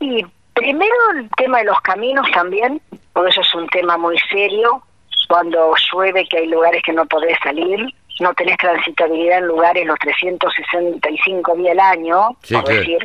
Y 0.00 0.24
primero 0.54 0.94
el 1.14 1.28
tema 1.36 1.58
de 1.58 1.64
los 1.64 1.80
caminos 1.80 2.26
también, 2.32 2.80
porque 3.12 3.30
eso 3.30 3.40
es 3.40 3.54
un 3.54 3.68
tema 3.68 3.96
muy 3.96 4.18
serio. 4.30 4.82
Cuando 5.28 5.74
llueve, 5.92 6.26
que 6.28 6.38
hay 6.38 6.46
lugares 6.46 6.82
que 6.84 6.92
no 6.92 7.04
podés 7.06 7.36
salir, 7.42 7.92
no 8.20 8.32
tenés 8.34 8.56
transitabilidad 8.58 9.38
en 9.38 9.48
lugares 9.48 9.86
los 9.86 9.98
365 9.98 11.56
días 11.56 11.72
al 11.72 11.80
año, 11.80 12.36
por 12.50 12.64
decir. 12.64 13.04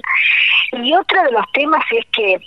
Y 0.74 0.94
otro 0.94 1.24
de 1.24 1.32
los 1.32 1.46
temas 1.54 1.84
es 1.92 2.06
que 2.12 2.39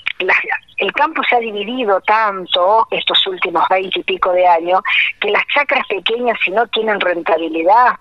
el 0.78 0.92
campo 0.92 1.22
se 1.28 1.36
ha 1.36 1.40
dividido 1.40 2.00
tanto 2.02 2.86
estos 2.90 3.26
últimos 3.26 3.64
20 3.68 3.98
y 3.98 4.02
pico 4.02 4.32
de 4.32 4.46
años 4.46 4.80
que 5.20 5.30
las 5.30 5.46
chacras 5.48 5.86
pequeñas, 5.88 6.38
si 6.44 6.50
no 6.50 6.66
tienen 6.68 7.00
rentabilidad, 7.00 7.96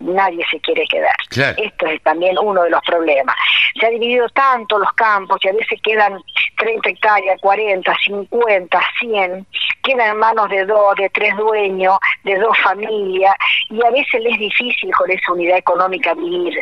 nadie 0.00 0.44
se 0.50 0.60
quiere 0.60 0.84
quedar. 0.86 1.14
Esto 1.56 1.86
es 1.86 2.02
también 2.02 2.36
uno 2.38 2.62
de 2.62 2.70
los 2.70 2.80
problemas. 2.82 3.36
Se 3.78 3.86
ha 3.86 3.90
dividido 3.90 4.28
tanto 4.30 4.78
los 4.78 4.92
campos 4.94 5.38
y 5.42 5.48
a 5.48 5.52
veces 5.52 5.80
quedan 5.82 6.20
30 6.56 6.88
hectáreas, 6.88 7.40
40, 7.40 7.94
50, 8.06 8.80
100, 9.00 9.46
quedan 9.82 10.10
en 10.10 10.18
manos 10.18 10.48
de 10.50 10.64
dos, 10.66 10.94
de 10.96 11.08
tres 11.10 11.36
dueños, 11.36 11.98
de 12.24 12.38
dos 12.38 12.56
familias 12.58 13.34
y 13.68 13.84
a 13.84 13.90
veces 13.90 14.20
les 14.22 14.34
es 14.34 14.38
difícil 14.38 14.90
con 14.94 15.10
esa 15.10 15.32
unidad 15.32 15.58
económica 15.58 16.14
vivir. 16.14 16.54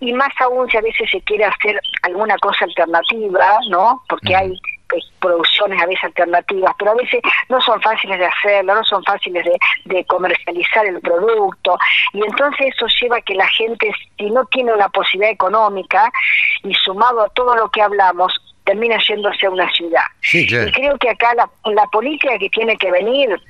Y 0.00 0.12
más 0.12 0.32
aún 0.40 0.68
si 0.70 0.76
a 0.76 0.80
veces 0.80 1.08
se 1.10 1.20
quiere 1.22 1.44
hacer 1.44 1.80
alguna 2.02 2.36
cosa 2.38 2.64
alternativa, 2.64 3.58
¿no? 3.68 4.02
Porque 4.08 4.34
hay 4.34 4.52
producciones 5.20 5.80
a 5.82 5.86
veces 5.86 6.04
alternativas, 6.04 6.72
pero 6.78 6.92
a 6.92 6.94
veces 6.94 7.20
no 7.48 7.60
son 7.60 7.80
fáciles 7.82 8.18
de 8.18 8.26
hacerlo, 8.26 8.74
no 8.74 8.84
son 8.84 9.02
fáciles 9.04 9.44
de, 9.44 9.58
de, 9.84 10.04
comercializar 10.04 10.86
el 10.86 11.00
producto, 11.00 11.78
y 12.12 12.22
entonces 12.22 12.74
eso 12.74 12.86
lleva 13.00 13.16
a 13.16 13.20
que 13.22 13.34
la 13.34 13.48
gente, 13.48 13.90
si 14.16 14.30
no 14.30 14.44
tiene 14.46 14.72
una 14.72 14.88
posibilidad 14.88 15.32
económica, 15.32 16.10
y 16.62 16.74
sumado 16.74 17.22
a 17.22 17.28
todo 17.30 17.54
lo 17.54 17.68
que 17.70 17.82
hablamos, 17.82 18.32
termina 18.64 18.98
yéndose 19.06 19.46
a 19.46 19.50
una 19.50 19.70
ciudad. 19.72 20.04
Y 20.68 20.72
creo 20.72 20.98
que 20.98 21.10
acá 21.10 21.34
la, 21.34 21.48
la 21.72 21.86
política 21.86 22.38
que 22.38 22.50
tiene 22.50 22.76
que 22.76 22.90
venir 22.90 23.40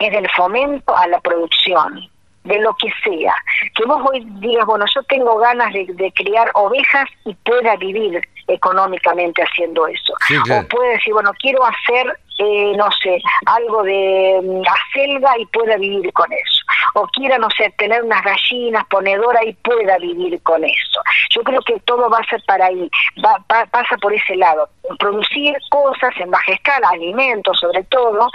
es 0.00 0.12
del 0.12 0.28
fomento 0.30 0.96
a 0.96 1.06
la 1.06 1.20
producción, 1.20 2.08
de 2.44 2.60
lo 2.60 2.74
que 2.74 2.88
sea. 3.04 3.34
Que 3.74 3.84
vos 3.84 4.02
hoy 4.10 4.26
digas, 4.40 4.66
bueno, 4.66 4.84
yo 4.94 5.02
tengo 5.04 5.36
ganas 5.38 5.72
de, 5.72 5.86
de 5.88 6.12
criar 6.12 6.50
ovejas 6.54 7.08
y 7.24 7.34
pueda 7.34 7.76
vivir 7.76 8.20
económicamente 8.48 9.42
haciendo 9.42 9.86
eso. 9.86 10.12
O 10.42 10.68
puede 10.68 10.92
decir, 10.92 11.12
bueno, 11.12 11.32
quiero 11.38 11.64
hacer, 11.64 12.18
eh, 12.38 12.72
no 12.76 12.88
sé, 13.02 13.20
algo 13.46 13.82
de 13.82 14.40
mm, 14.42 14.62
acelga 14.66 15.38
y 15.38 15.46
pueda 15.46 15.76
vivir 15.76 16.12
con 16.12 16.32
eso. 16.32 16.62
o 16.94 17.06
quiera, 17.08 17.38
no 17.38 17.48
sé, 17.50 17.72
tener 17.78 18.02
unas 18.02 18.22
gallinas, 18.22 18.84
ponedora 18.88 19.44
y 19.44 19.52
pueda 19.54 19.98
vivir 19.98 20.40
con 20.42 20.64
eso. 20.64 21.00
Yo 21.30 21.42
creo 21.42 21.60
que 21.62 21.78
todo 21.80 22.08
va 22.10 22.18
a 22.18 22.24
ser 22.24 22.42
para 22.46 22.66
ahí, 22.66 22.90
va, 23.24 23.38
pasa 23.48 23.96
por 24.00 24.12
ese 24.12 24.36
lado, 24.36 24.68
producir 24.98 25.56
cosas 25.70 26.12
en 26.18 26.30
baja 26.30 26.52
escala, 26.52 26.88
alimentos 26.90 27.58
sobre 27.58 27.82
todo, 27.84 28.28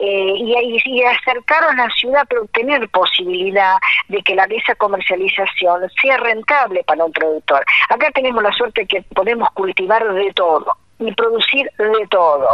eh, 0.00 0.32
y, 0.36 0.82
y 0.84 1.02
acercar 1.04 1.64
a 1.64 1.74
la 1.74 1.88
ciudad, 1.90 2.26
pero 2.28 2.46
tener 2.52 2.88
posibilidad 2.90 3.76
de 4.08 4.22
que 4.22 4.34
la, 4.34 4.44
esa 4.44 4.74
comercialización 4.74 5.90
sea 6.00 6.16
rentable 6.18 6.84
para 6.84 7.04
un 7.04 7.12
productor. 7.12 7.64
Acá 7.88 8.10
tenemos 8.12 8.42
la 8.42 8.52
suerte 8.52 8.86
que 8.86 9.02
podemos 9.14 9.48
cultivar 9.50 10.12
de 10.12 10.32
todo 10.32 10.76
y 11.08 11.12
producir 11.12 11.70
de 11.78 12.06
todo. 12.08 12.48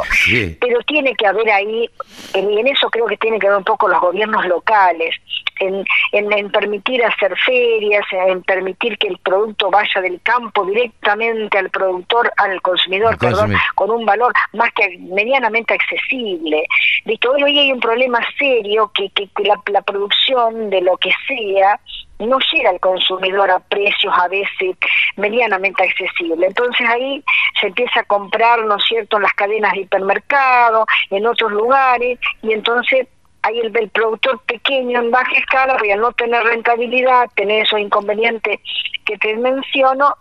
Pero 0.60 0.80
tiene 0.86 1.14
que 1.14 1.26
haber 1.26 1.50
ahí, 1.50 1.88
y 2.34 2.38
en 2.38 2.66
eso 2.66 2.88
creo 2.90 3.06
que 3.06 3.16
tiene 3.16 3.38
que 3.38 3.46
haber 3.46 3.58
un 3.58 3.64
poco 3.64 3.88
los 3.88 4.00
gobiernos 4.00 4.46
locales, 4.46 5.14
en, 5.60 5.84
en, 6.12 6.50
permitir 6.50 7.04
hacer 7.04 7.36
ferias, 7.44 8.04
en 8.12 8.42
permitir 8.42 8.96
que 8.98 9.08
el 9.08 9.18
producto 9.18 9.70
vaya 9.70 10.00
del 10.00 10.20
campo 10.22 10.64
directamente 10.64 11.58
al 11.58 11.70
productor, 11.70 12.32
al 12.36 12.60
consumidor, 12.62 13.18
perdón, 13.18 13.54
con 13.74 13.90
un 13.90 14.06
valor 14.06 14.32
más 14.52 14.72
que 14.72 14.98
medianamente 14.98 15.74
accesible. 15.74 16.66
Listo, 17.04 17.32
hoy 17.32 17.58
hay 17.58 17.72
un 17.72 17.80
problema 17.80 18.20
serio 18.38 18.90
que, 18.94 19.10
que 19.10 19.28
la, 19.44 19.60
la 19.72 19.82
producción 19.82 20.70
de 20.70 20.80
lo 20.80 20.96
que 20.96 21.10
sea 21.26 21.80
no 22.18 22.38
llega 22.52 22.70
al 22.70 22.80
consumidor 22.80 23.50
a 23.50 23.60
precios 23.60 24.12
a 24.16 24.28
veces 24.28 24.76
medianamente 25.16 25.82
accesibles. 25.82 26.48
Entonces 26.48 26.86
ahí 26.88 27.22
se 27.60 27.68
empieza 27.68 28.00
a 28.00 28.04
comprar, 28.04 28.64
¿no 28.64 28.76
es 28.76 28.84
cierto?, 28.84 29.16
en 29.16 29.22
las 29.24 29.32
cadenas 29.34 29.72
de 29.72 29.80
hipermercado, 29.80 30.86
en 31.10 31.26
otros 31.26 31.52
lugares, 31.52 32.18
y 32.42 32.52
entonces 32.52 33.06
ahí 33.42 33.60
el, 33.60 33.76
el 33.76 33.88
productor 33.90 34.40
pequeño 34.42 35.00
en 35.00 35.10
baja 35.10 35.32
escala, 35.36 35.74
porque 35.74 35.92
al 35.92 36.00
no 36.00 36.12
tener 36.12 36.42
rentabilidad, 36.42 37.30
tener 37.36 37.62
esos 37.62 37.78
inconvenientes 37.78 38.58
que 39.04 39.16
te 39.18 39.36
menciono, 39.36 40.14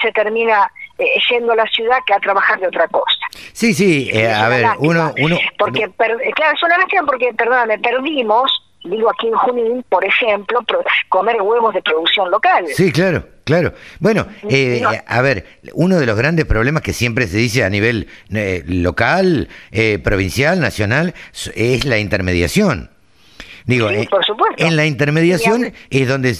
se 0.00 0.12
termina 0.12 0.70
eh, 0.98 1.20
yendo 1.28 1.52
a 1.52 1.56
la 1.56 1.66
ciudad 1.66 1.98
que 2.06 2.14
a 2.14 2.20
trabajar 2.20 2.58
de 2.60 2.68
otra 2.68 2.88
cosa. 2.88 3.12
Sí, 3.52 3.74
sí, 3.74 4.08
eh, 4.12 4.32
a 4.32 4.48
ver, 4.48 4.66
uno, 4.78 5.12
uno... 5.18 5.36
Porque, 5.58 5.90
claro, 5.96 6.18
es 6.20 6.62
una 6.62 6.78
lástima 6.78 7.02
porque, 7.04 7.34
perdóname, 7.34 7.78
perdimos 7.78 8.65
digo 8.90 9.10
aquí 9.10 9.28
en 9.28 9.34
Junín, 9.34 9.84
por 9.88 10.04
ejemplo, 10.04 10.64
comer 11.08 11.40
huevos 11.42 11.74
de 11.74 11.82
producción 11.82 12.30
local. 12.30 12.66
Sí, 12.74 12.92
claro, 12.92 13.24
claro. 13.44 13.72
Bueno, 14.00 14.26
eh, 14.48 14.82
a 15.06 15.22
ver, 15.22 15.44
uno 15.74 15.98
de 15.98 16.06
los 16.06 16.16
grandes 16.16 16.44
problemas 16.44 16.82
que 16.82 16.92
siempre 16.92 17.26
se 17.26 17.38
dice 17.38 17.64
a 17.64 17.70
nivel 17.70 18.08
eh, 18.32 18.62
local, 18.66 19.48
eh, 19.72 19.98
provincial, 20.02 20.60
nacional, 20.60 21.14
es 21.54 21.84
la 21.84 21.98
intermediación. 21.98 22.90
Digo, 23.66 23.90
eh, 23.90 24.08
en 24.58 24.76
la 24.76 24.86
intermediación 24.86 25.72
es 25.90 26.08
donde 26.08 26.34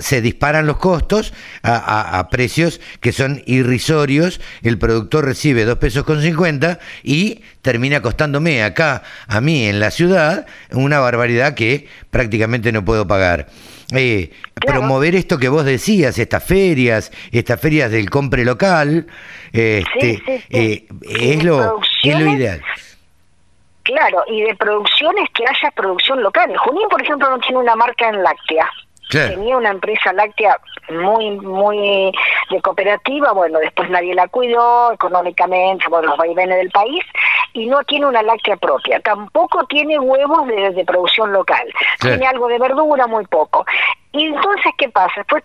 se 0.00 0.20
disparan 0.22 0.66
los 0.66 0.78
costos 0.78 1.34
a, 1.62 2.26
precios 2.30 2.80
que 3.00 3.12
son 3.12 3.42
irrisorios. 3.44 4.40
El 4.62 4.78
productor 4.78 5.26
recibe 5.26 5.66
dos 5.66 5.76
pesos 5.76 6.04
con 6.04 6.22
50 6.22 6.78
y 7.02 7.42
termina 7.60 8.00
costándome 8.00 8.62
acá, 8.62 9.02
a 9.26 9.42
mí 9.42 9.66
en 9.66 9.78
la 9.78 9.90
ciudad, 9.90 10.46
una 10.72 11.00
barbaridad 11.00 11.54
que 11.54 11.86
prácticamente 12.10 12.72
no 12.72 12.82
puedo 12.82 13.06
pagar. 13.06 13.48
Eh, 13.92 14.30
promover 14.54 15.14
esto 15.14 15.38
que 15.38 15.48
vos 15.48 15.66
decías, 15.66 16.18
estas 16.18 16.44
ferias, 16.44 17.12
estas 17.30 17.60
ferias 17.60 17.90
del 17.90 18.08
compre 18.08 18.44
local, 18.44 19.06
este, 19.52 20.22
eh, 20.50 20.86
es, 21.02 21.44
lo, 21.44 21.80
es 22.02 22.18
lo 22.18 22.32
ideal. 22.32 22.62
Claro, 23.88 24.22
y 24.26 24.42
de 24.42 24.54
producciones 24.54 25.30
que 25.30 25.44
haya 25.46 25.70
producción 25.70 26.22
local. 26.22 26.54
Junín, 26.58 26.86
por 26.90 27.00
ejemplo, 27.00 27.30
no 27.30 27.38
tiene 27.38 27.56
una 27.56 27.74
marca 27.74 28.06
en 28.06 28.22
láctea. 28.22 28.68
Tenía 29.10 29.56
una 29.56 29.70
empresa 29.70 30.12
láctea 30.12 30.58
muy, 30.90 31.30
muy 31.30 32.12
de 32.50 32.60
cooperativa, 32.60 33.32
bueno, 33.32 33.58
después 33.60 33.88
nadie 33.88 34.14
la 34.14 34.28
cuidó 34.28 34.92
económicamente, 34.92 35.88
por 35.88 36.04
los 36.04 36.18
vaivenes 36.18 36.58
del 36.58 36.70
país, 36.70 37.02
y 37.54 37.64
no 37.64 37.82
tiene 37.84 38.04
una 38.04 38.22
láctea 38.22 38.58
propia. 38.58 39.00
Tampoco 39.00 39.64
tiene 39.64 39.98
huevos 39.98 40.46
de, 40.48 40.72
de 40.72 40.84
producción 40.84 41.32
local. 41.32 41.66
Tiene 41.98 42.26
algo 42.26 42.46
de 42.48 42.58
verdura, 42.58 43.06
muy 43.06 43.24
poco. 43.24 43.64
Y 44.12 44.26
entonces, 44.26 44.70
¿qué 44.76 44.90
pasa? 44.90 45.14
Después 45.16 45.42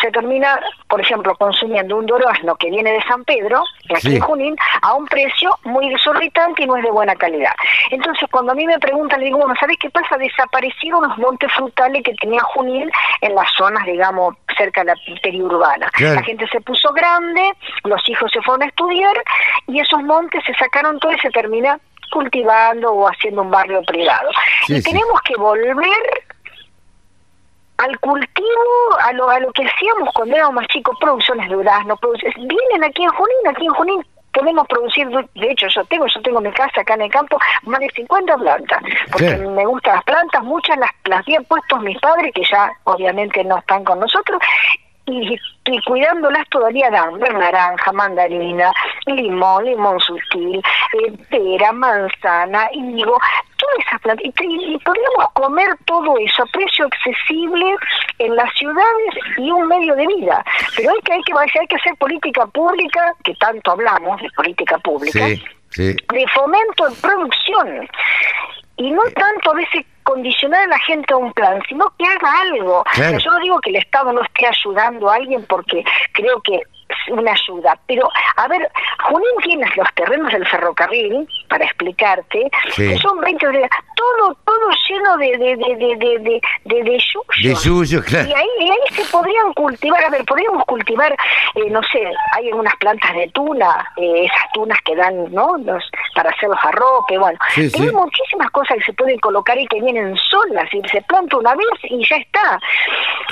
se 0.00 0.10
termina, 0.10 0.58
por 0.88 1.00
ejemplo, 1.00 1.34
consumiendo 1.36 1.96
un 1.96 2.06
durazno 2.06 2.56
que 2.56 2.70
viene 2.70 2.92
de 2.92 3.02
San 3.02 3.24
Pedro, 3.24 3.62
de 3.88 3.96
aquí 3.96 4.16
en 4.16 4.20
Junín, 4.20 4.56
a 4.82 4.94
un 4.94 5.06
precio 5.06 5.56
muy 5.64 5.88
desorbitante 5.90 6.62
y 6.62 6.66
no 6.66 6.76
es 6.76 6.84
de 6.84 6.90
buena 6.90 7.14
calidad. 7.16 7.52
Entonces, 7.90 8.28
cuando 8.30 8.52
a 8.52 8.54
mí 8.54 8.66
me 8.66 8.78
preguntan, 8.78 9.20
le 9.20 9.26
digo, 9.26 9.38
bueno, 9.38 9.54
¿sabes 9.58 9.76
qué 9.80 9.90
pasa? 9.90 10.16
Desaparecieron 10.16 11.08
los 11.08 11.18
montes 11.18 11.52
frutales 11.52 12.02
que 12.02 12.14
tenía 12.14 12.40
Junín 12.40 12.90
en 13.20 13.34
las 13.34 13.48
zonas, 13.56 13.84
digamos, 13.84 14.34
cerca 14.56 14.82
de 14.82 14.94
la 14.94 14.96
periurbana. 15.22 15.90
La 15.98 16.22
gente 16.22 16.46
se 16.48 16.60
puso 16.60 16.92
grande, 16.92 17.52
los 17.84 18.06
hijos 18.08 18.30
se 18.32 18.42
fueron 18.42 18.62
a 18.62 18.66
estudiar 18.66 19.16
y 19.66 19.80
esos 19.80 20.02
montes 20.02 20.42
se 20.44 20.54
sacaron 20.54 20.98
todo 20.98 21.12
y 21.12 21.18
se 21.18 21.30
termina 21.30 21.78
cultivando 22.10 22.92
o 22.92 23.06
haciendo 23.06 23.42
un 23.42 23.50
barrio 23.50 23.82
privado. 23.82 24.30
y 24.66 24.82
tenemos 24.82 25.20
que 25.22 25.36
volver 25.36 25.76
al 27.78 27.98
cultivo, 28.00 28.98
a 29.00 29.12
lo, 29.12 29.30
a 29.30 29.40
lo 29.40 29.52
que 29.52 29.64
hacíamos 29.64 30.12
cuando 30.14 30.36
éramos 30.36 30.54
más 30.54 30.68
chicos, 30.68 30.96
producciones 31.00 31.48
de 31.48 31.54
durazno, 31.54 31.98
vienen 32.36 32.84
aquí 32.84 33.04
en 33.04 33.10
Junín, 33.10 33.48
aquí 33.48 33.66
en 33.66 33.74
Junín 33.74 34.04
podemos 34.32 34.66
producir, 34.68 35.08
de 35.08 35.50
hecho 35.50 35.66
yo 35.68 35.84
tengo, 35.84 36.06
yo 36.06 36.20
tengo 36.22 36.40
mi 36.40 36.52
casa 36.52 36.80
acá 36.80 36.94
en 36.94 37.02
el 37.02 37.10
campo, 37.10 37.38
más 37.62 37.80
de 37.80 37.88
50 37.94 38.36
plantas, 38.36 38.82
porque 39.10 39.36
me 39.36 39.66
gustan 39.66 39.94
las 39.94 40.04
plantas, 40.04 40.42
muchas 40.44 40.76
las, 40.78 40.90
las 41.04 41.20
habían 41.20 41.44
puesto 41.44 41.78
mis 41.78 41.98
padres, 41.98 42.32
que 42.34 42.42
ya 42.44 42.70
obviamente 42.84 43.42
no 43.44 43.58
están 43.58 43.84
con 43.84 44.00
nosotros, 44.00 44.40
y, 45.06 45.38
y 45.66 45.82
cuidándolas 45.84 46.46
todavía 46.50 46.90
dan 46.90 47.18
naranja, 47.18 47.92
mandarina, 47.92 48.72
limón, 49.06 49.64
limón 49.64 49.98
sutil, 50.00 50.58
eh, 50.58 51.12
pera, 51.30 51.72
manzana, 51.72 52.68
higo, 52.72 53.18
todas 53.78 53.86
esas 53.86 54.00
plantas. 54.00 54.26
Y, 54.26 54.78
podríamos 54.78 55.32
comer 55.34 55.68
todo 55.84 56.16
eso 56.18 56.42
a 56.42 56.46
precio 56.46 56.86
accesible 56.86 57.76
en 58.18 58.36
las 58.36 58.52
ciudades 58.54 59.14
y 59.36 59.50
un 59.50 59.66
medio 59.68 59.94
de 59.94 60.06
vida. 60.06 60.44
Pero 60.76 60.90
hay 60.90 61.00
que, 61.02 61.12
hay 61.12 61.22
que, 61.22 61.58
hay 61.58 61.66
que 61.66 61.76
hacer 61.76 61.96
política 61.96 62.46
pública, 62.46 63.14
que 63.24 63.34
tanto 63.34 63.72
hablamos 63.72 64.20
de 64.20 64.30
política 64.30 64.78
pública, 64.78 65.26
de 65.76 66.26
fomento 66.34 66.88
de 66.88 66.96
producción. 66.96 67.88
Y 68.76 68.90
no 68.92 69.02
tanto 69.14 69.50
a 69.50 69.54
veces 69.54 69.84
condicionar 70.04 70.62
a 70.62 70.68
la 70.68 70.78
gente 70.78 71.12
a 71.12 71.16
un 71.16 71.32
plan, 71.32 71.60
sino 71.68 71.92
que 71.98 72.06
haga 72.06 72.40
algo. 72.42 72.84
yo 72.96 73.30
no 73.30 73.38
digo 73.40 73.60
que 73.60 73.70
el 73.70 73.76
Estado 73.76 74.12
no 74.12 74.22
esté 74.22 74.46
ayudando 74.46 75.10
a 75.10 75.16
alguien 75.16 75.44
porque 75.46 75.84
creo 76.12 76.40
que 76.42 76.62
una 77.10 77.32
ayuda. 77.32 77.78
Pero, 77.86 78.08
a 78.36 78.48
ver, 78.48 78.70
Junín 79.04 79.28
tiene 79.42 79.66
los 79.76 79.88
terrenos 79.94 80.32
del 80.32 80.46
ferrocarril, 80.46 81.28
para 81.48 81.64
explicarte, 81.64 82.50
que 82.74 82.98
son 82.98 83.20
20 83.20 83.46
todo, 83.94 84.36
todo 84.44 84.70
lleno 84.88 85.16
de, 85.16 85.38
de, 85.38 85.56
de, 85.56 85.76
de, 85.76 85.96
de, 85.96 86.40
de, 86.64 86.82
de 86.84 86.98
claro. 88.04 88.28
Y 88.28 88.32
ahí, 88.32 88.70
ahí 88.70 88.94
se 88.94 89.04
podrían 89.10 89.52
cultivar, 89.54 90.04
a 90.04 90.10
ver, 90.10 90.24
podríamos 90.24 90.64
cultivar, 90.66 91.12
eh, 91.54 91.70
no 91.70 91.82
sé, 91.84 92.10
hay 92.32 92.48
algunas 92.48 92.74
plantas 92.76 93.14
de 93.14 93.28
tuna, 93.28 93.86
eh, 93.96 94.24
esas 94.24 94.52
tunas 94.52 94.78
que 94.82 94.94
dan, 94.94 95.32
¿no? 95.32 95.56
Los, 95.58 95.84
para 96.14 96.30
hacer 96.30 96.48
los 96.48 96.58
arropes, 96.62 97.18
bueno. 97.18 97.38
hay 97.56 97.92
muchísimas 97.92 98.50
cosas 98.50 98.78
que 98.78 98.84
se 98.84 98.92
pueden 98.92 99.18
colocar 99.18 99.58
y 99.58 99.66
que 99.66 99.80
vienen 99.80 100.16
solas, 100.16 100.68
y 100.72 100.80
se 100.88 101.02
planta 101.02 101.36
una 101.36 101.54
vez 101.54 101.66
y 101.84 102.06
ya 102.08 102.16
está. 102.16 102.60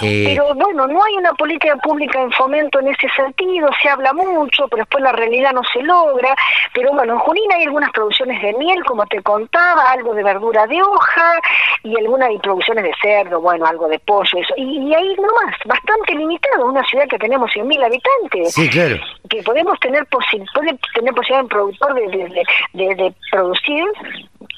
Eh. 0.03 0.25
Pero 0.29 0.55
bueno, 0.55 0.87
no 0.87 1.03
hay 1.05 1.15
una 1.15 1.33
política 1.35 1.77
pública 1.77 2.21
en 2.21 2.31
fomento 2.33 2.81
en 2.81 2.89
ese 2.89 3.09
sentido 3.17 3.37
se 3.83 3.89
habla 3.89 4.13
mucho, 4.13 4.69
pero 4.69 4.83
después 4.83 5.03
la 5.03 5.13
realidad 5.13 5.53
no 5.53 5.63
se 5.73 5.83
logra. 5.83 6.35
Pero 6.73 6.93
bueno, 6.93 7.15
en 7.15 7.19
Junín 7.19 7.53
hay 7.53 7.65
algunas 7.65 7.91
producciones 7.91 8.41
de 8.43 8.53
miel, 8.55 8.85
como 8.85 9.07
te 9.07 9.23
contaba, 9.23 9.91
algo 9.91 10.15
de 10.15 10.23
verdura 10.23 10.67
de 10.67 10.83
hoja 10.83 11.41
y 11.83 11.97
algunas 11.99 12.31
producciones 12.43 12.85
de 12.85 12.93
cerdo, 13.01 13.41
bueno, 13.41 13.67
algo 13.67 13.89
de 13.89 13.99
pollo, 13.99 14.39
eso. 14.39 14.55
Y, 14.57 14.95
ahí 14.95 15.15
nomás, 15.17 15.57
bastante 15.65 16.15
limitado, 16.15 16.67
una 16.67 16.85
ciudad 16.85 17.07
que 17.09 17.19
tenemos 17.19 17.51
100.000 17.51 17.85
habitantes. 17.85 18.55
Sí, 18.55 18.69
claro. 18.69 18.97
Que 19.29 19.43
podemos 19.43 19.79
tener, 19.81 20.07
posi 20.07 20.43
puede 20.55 20.79
tener 20.95 21.15
posibilidad 21.15 21.41
en 21.41 21.49
productor 21.49 21.95
de, 21.95 22.09
de, 22.09 22.45
de, 22.73 22.95
de 22.95 23.15
producir 23.31 23.85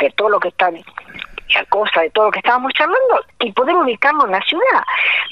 de 0.00 0.10
todo 0.10 0.28
lo 0.28 0.40
que 0.40 0.48
está 0.48 0.70
a 1.56 1.64
cosa 1.66 2.02
de 2.02 2.10
todo 2.10 2.26
lo 2.26 2.30
que 2.30 2.40
estábamos 2.40 2.72
charlando 2.72 3.20
y 3.40 3.52
poder 3.52 3.76
ubicarlo 3.76 4.26
en 4.26 4.32
la 4.32 4.40
ciudad. 4.42 4.82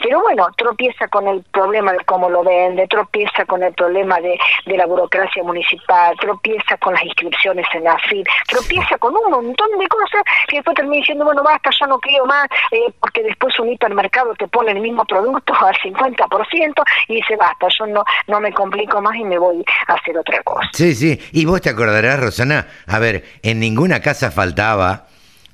Pero 0.02 0.20
bueno, 0.20 0.48
tropieza 0.56 1.08
con 1.08 1.26
el 1.28 1.42
problema 1.52 1.92
de 1.92 2.04
cómo 2.04 2.30
lo 2.30 2.42
vende, 2.42 2.86
tropieza 2.86 3.44
con 3.44 3.62
el 3.62 3.72
problema 3.74 4.20
de, 4.20 4.38
de 4.66 4.76
la 4.76 4.86
burocracia 4.86 5.42
municipal, 5.42 6.16
tropieza 6.20 6.76
con 6.78 6.94
las 6.94 7.04
inscripciones 7.04 7.66
en 7.74 7.84
la 7.84 7.98
FID, 7.98 8.24
tropieza 8.46 8.98
con 8.98 9.14
un 9.16 9.30
montón 9.30 9.68
de 9.78 9.88
cosas 9.88 10.22
que 10.48 10.56
después 10.56 10.76
termina 10.76 11.00
diciendo, 11.00 11.24
bueno, 11.24 11.42
basta, 11.42 11.70
ya 11.78 11.86
no 11.86 11.98
quiero 11.98 12.26
más, 12.26 12.46
eh, 12.70 12.92
porque 13.00 13.22
después 13.22 13.58
un 13.58 13.70
hipermercado 13.70 14.34
te 14.34 14.48
pone 14.48 14.72
el 14.72 14.80
mismo 14.80 15.04
producto 15.04 15.54
al 15.60 15.74
50% 15.74 16.84
y 17.08 17.16
dice, 17.16 17.36
basta, 17.36 17.68
yo 17.78 17.86
no, 17.86 18.04
no 18.26 18.40
me 18.40 18.52
complico 18.52 19.00
más 19.00 19.16
y 19.16 19.24
me 19.24 19.38
voy 19.38 19.64
a 19.88 19.94
hacer 19.94 20.16
otra 20.18 20.42
cosa. 20.42 20.68
Sí, 20.72 20.94
sí, 20.94 21.18
y 21.32 21.44
vos 21.44 21.60
te 21.60 21.70
acordarás, 21.70 22.20
Rosana, 22.20 22.66
a 22.86 22.98
ver, 22.98 23.24
en 23.42 23.60
ninguna 23.60 24.00
casa 24.00 24.30
faltaba 24.30 25.06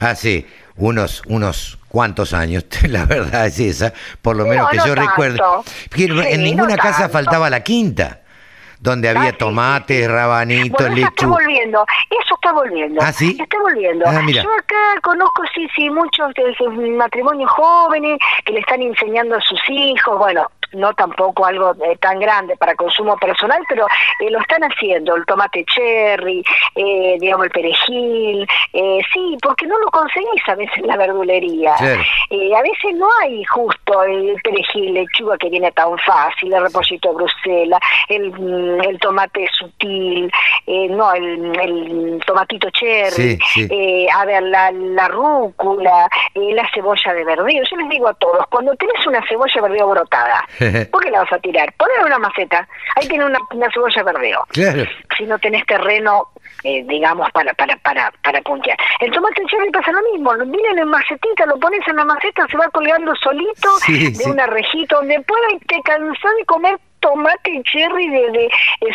Ah, 0.03 0.17
sí, 0.17 0.47
unos, 0.77 1.23
unos 1.27 1.79
cuantos 1.89 2.35
años, 2.35 2.67
la 2.89 3.05
verdad 3.05 3.47
es 3.47 3.61
esa, 3.61 3.93
por 4.21 4.37
lo 4.37 4.47
menos 4.47 4.69
que 4.71 4.79
yo 4.79 4.95
recuerdo. 4.95 5.65
en 5.95 6.43
ninguna 6.43 6.77
casa 6.77 7.09
faltaba 7.09 7.49
la 7.51 7.63
quinta 7.63 8.19
donde 8.81 9.09
había 9.09 9.31
ah, 9.31 9.39
tomates, 9.39 10.11
rabanitos, 10.11 10.89
bueno, 10.89 10.97
eso 10.97 11.09
está 11.09 11.27
volviendo, 11.29 11.87
eso 12.11 12.35
está 12.35 12.53
volviendo. 12.53 13.01
¿Ah, 13.01 13.13
sí? 13.13 13.39
Está 13.41 13.57
volviendo. 13.61 14.05
Ah, 14.09 14.21
yo 14.29 14.53
acá 14.59 15.01
conozco, 15.05 15.45
sí, 15.55 15.69
sí, 15.77 15.89
muchos 15.89 16.35
de 16.35 16.91
matrimonios 16.91 17.49
jóvenes 17.49 18.19
que 18.45 18.55
le 18.55 18.59
están 18.59 18.83
enseñando 18.83 19.37
a 19.37 19.41
sus 19.41 19.61
hijos, 19.69 20.19
bueno, 20.19 20.51
no 20.73 20.93
tampoco 20.95 21.45
algo 21.45 21.75
eh, 21.85 21.97
tan 22.01 22.19
grande 22.19 22.57
para 22.57 22.75
consumo 22.75 23.17
personal, 23.17 23.63
pero 23.69 23.87
eh, 24.21 24.31
lo 24.31 24.41
están 24.41 24.63
haciendo, 24.63 25.17
el 25.17 25.27
tomate 25.27 25.65
cherry, 25.65 26.43
eh, 26.75 27.17
digamos 27.21 27.47
el 27.47 27.51
perejil, 27.51 28.47
sí, 29.13 29.37
porque 29.43 29.67
no 29.67 29.79
lo 29.79 29.91
conseguís 29.91 30.43
a 30.49 30.55
veces 30.55 30.77
en 30.79 30.87
la 30.87 30.97
verdulería. 30.97 31.75
a 31.75 32.63
veces 32.63 32.95
no 32.95 33.07
hay 33.21 33.45
justo 33.45 34.03
el 34.05 34.37
perejil, 34.43 34.95
lechuga 34.95 35.37
que 35.39 35.51
viene 35.51 35.71
tan 35.73 35.97
fácil, 35.99 36.53
el 36.53 36.63
repollito 36.63 37.11
de 37.11 37.15
Bruselas, 37.15 37.81
el, 38.09 38.31
mm, 38.31 38.83
el 38.83 38.99
tomate 38.99 39.49
sutil, 39.53 40.31
no, 40.67 41.13
el, 41.13 41.61
el, 41.61 42.23
tomatito 42.27 42.71
cherry, 42.71 43.39
a 44.15 44.25
ver, 44.25 44.43
la, 44.45 44.71
la 44.73 45.09
rúcula, 45.09 46.09
la 46.35 46.71
cebolla 46.73 47.15
de 47.15 47.25
verdeo. 47.25 47.63
Yo 47.71 47.77
les 47.77 47.89
digo 47.89 48.09
a 48.09 48.15
todos, 48.15 48.47
cuando 48.49 48.75
tenés 48.77 49.07
una 49.07 49.27
cebolla 49.27 49.53
de 49.55 49.61
verdeo 49.61 49.89
brotada, 49.89 50.45
¿Por 50.91 51.03
qué 51.03 51.11
la 51.11 51.21
vas 51.21 51.33
a 51.33 51.39
tirar? 51.39 51.73
Ponle 51.77 52.05
una 52.05 52.19
maceta. 52.19 52.67
Ahí 52.97 53.09
tiene 53.09 53.25
una, 53.25 53.39
cebolla 53.73 54.03
verdeo. 54.03 54.47
Claro. 54.49 54.85
Si 55.17 55.25
no 55.25 55.39
tenés 55.39 55.65
terreno, 55.67 56.29
eh, 56.65 56.85
digamos, 56.87 57.31
para, 57.33 57.53
para, 57.55 57.77
para, 57.79 58.13
para 58.23 58.41
puntear. 58.43 58.77
El 59.01 59.11
tomate 59.11 59.43
cherry 59.47 59.71
pasa 59.71 59.93
lo 59.93 60.03
mismo. 60.13 60.35
Lo 60.35 60.47
miren 60.47 60.79
en 60.79 60.89
macetita, 60.89 61.47
lo 61.47 61.59
pones 61.59 61.87
en 61.87 61.97
la 61.97 62.05
maceta, 62.05 62.47
se 62.49 62.57
va 62.57 62.69
colgando 62.71 63.15
solito 63.17 63.69
de 63.89 64.31
una 64.31 64.47
rejita 64.47 64.97
donde 64.97 65.21
pueda 65.21 65.49
te 65.67 65.81
cansar 65.83 66.33
de 66.39 66.45
comer 66.45 66.79
tomate 67.03 67.63
cherry 67.65 68.09
desde 68.09 68.49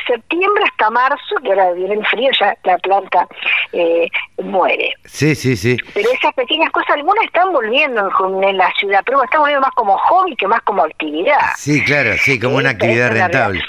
septiembre 0.08 0.64
hasta 0.64 0.90
marzo, 0.90 1.36
que 1.44 1.50
ahora 1.50 1.74
viene 1.74 1.96
el 1.96 2.06
frío, 2.08 2.32
ya 2.40 2.58
la 2.64 2.78
planta 2.80 3.28
eh, 3.74 4.08
muere. 4.42 4.94
Sí, 5.06 5.36
sí, 5.36 5.56
sí. 5.56 5.78
Pero 5.94 6.10
esas 6.12 6.34
pequeñas 6.34 6.72
cosas, 6.72 6.92
algunas 6.96 7.26
están 7.26 7.52
volviendo 7.52 8.10
en, 8.42 8.58
la 8.58 8.72
ciudad, 8.80 9.04
pero 9.06 9.24
están 9.24 9.42
volviendo 9.42 9.62
más 9.62 9.76
como 9.76 9.98
hobby 9.98 10.36
que 10.36 10.48
más 10.48 10.62
como 10.62 10.84
actividad. 10.84 11.40
Sí, 11.58 11.84
claro, 11.84 12.14
sí, 12.18 12.40
como 12.40 12.56
una 12.56 12.72
actividad 12.72 13.12
rentable. 13.12 13.62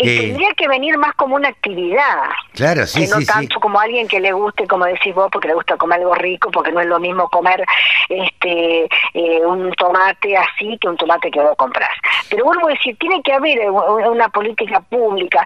Y 0.00 0.08
eh, 0.08 0.20
tendría 0.20 0.54
que 0.54 0.66
venir 0.66 0.96
más 0.96 1.14
como 1.14 1.36
una 1.36 1.48
actividad. 1.48 2.30
Claro, 2.54 2.86
sí, 2.86 3.02
que 3.02 3.08
no 3.08 3.20
tanto 3.26 3.60
como 3.60 3.78
alguien 3.78 4.08
que 4.08 4.18
le 4.18 4.32
guste, 4.32 4.66
como 4.66 4.86
decís 4.86 5.14
vos, 5.14 5.28
porque 5.30 5.48
le 5.48 5.54
gusta 5.54 5.76
comer 5.76 6.00
algo 6.00 6.14
rico, 6.14 6.50
porque 6.50 6.72
no 6.72 6.80
es 6.80 6.86
lo 6.86 6.98
mismo 6.98 7.28
comer 7.28 7.64
este 8.08 8.88
eh, 9.12 9.40
un 9.44 9.70
tomate 9.72 10.36
así 10.36 10.78
que 10.80 10.88
un 10.88 10.96
tomate 10.96 11.30
que 11.30 11.40
vos 11.40 11.54
compras. 11.56 11.90
Pero 12.30 12.44
vuelvo 12.44 12.68
a 12.68 12.70
decir, 12.70 12.96
tiene 12.96 13.22
que 13.22 13.34
haber 13.34 13.70
una 13.70 14.28
política 14.30 14.80
pública. 14.80 15.44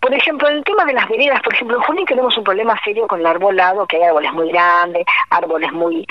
Por 0.00 0.14
ejemplo, 0.14 0.48
en 0.48 0.58
el 0.58 0.64
tema 0.64 0.84
de 0.84 0.92
las 0.92 1.08
veredas, 1.08 1.42
por 1.42 1.52
ejemplo, 1.52 1.76
en 1.78 1.82
Junín 1.82 2.06
tenemos 2.06 2.36
un 2.38 2.44
problema 2.44 2.80
serio 2.84 3.08
con 3.08 3.18
el 3.18 3.26
arbolado, 3.26 3.86
que 3.86 3.96
hay 3.96 4.04
árboles 4.04 4.32
muy 4.32 4.48
grandes, 4.50 5.04
árboles 5.30 5.72
muy... 5.72 6.06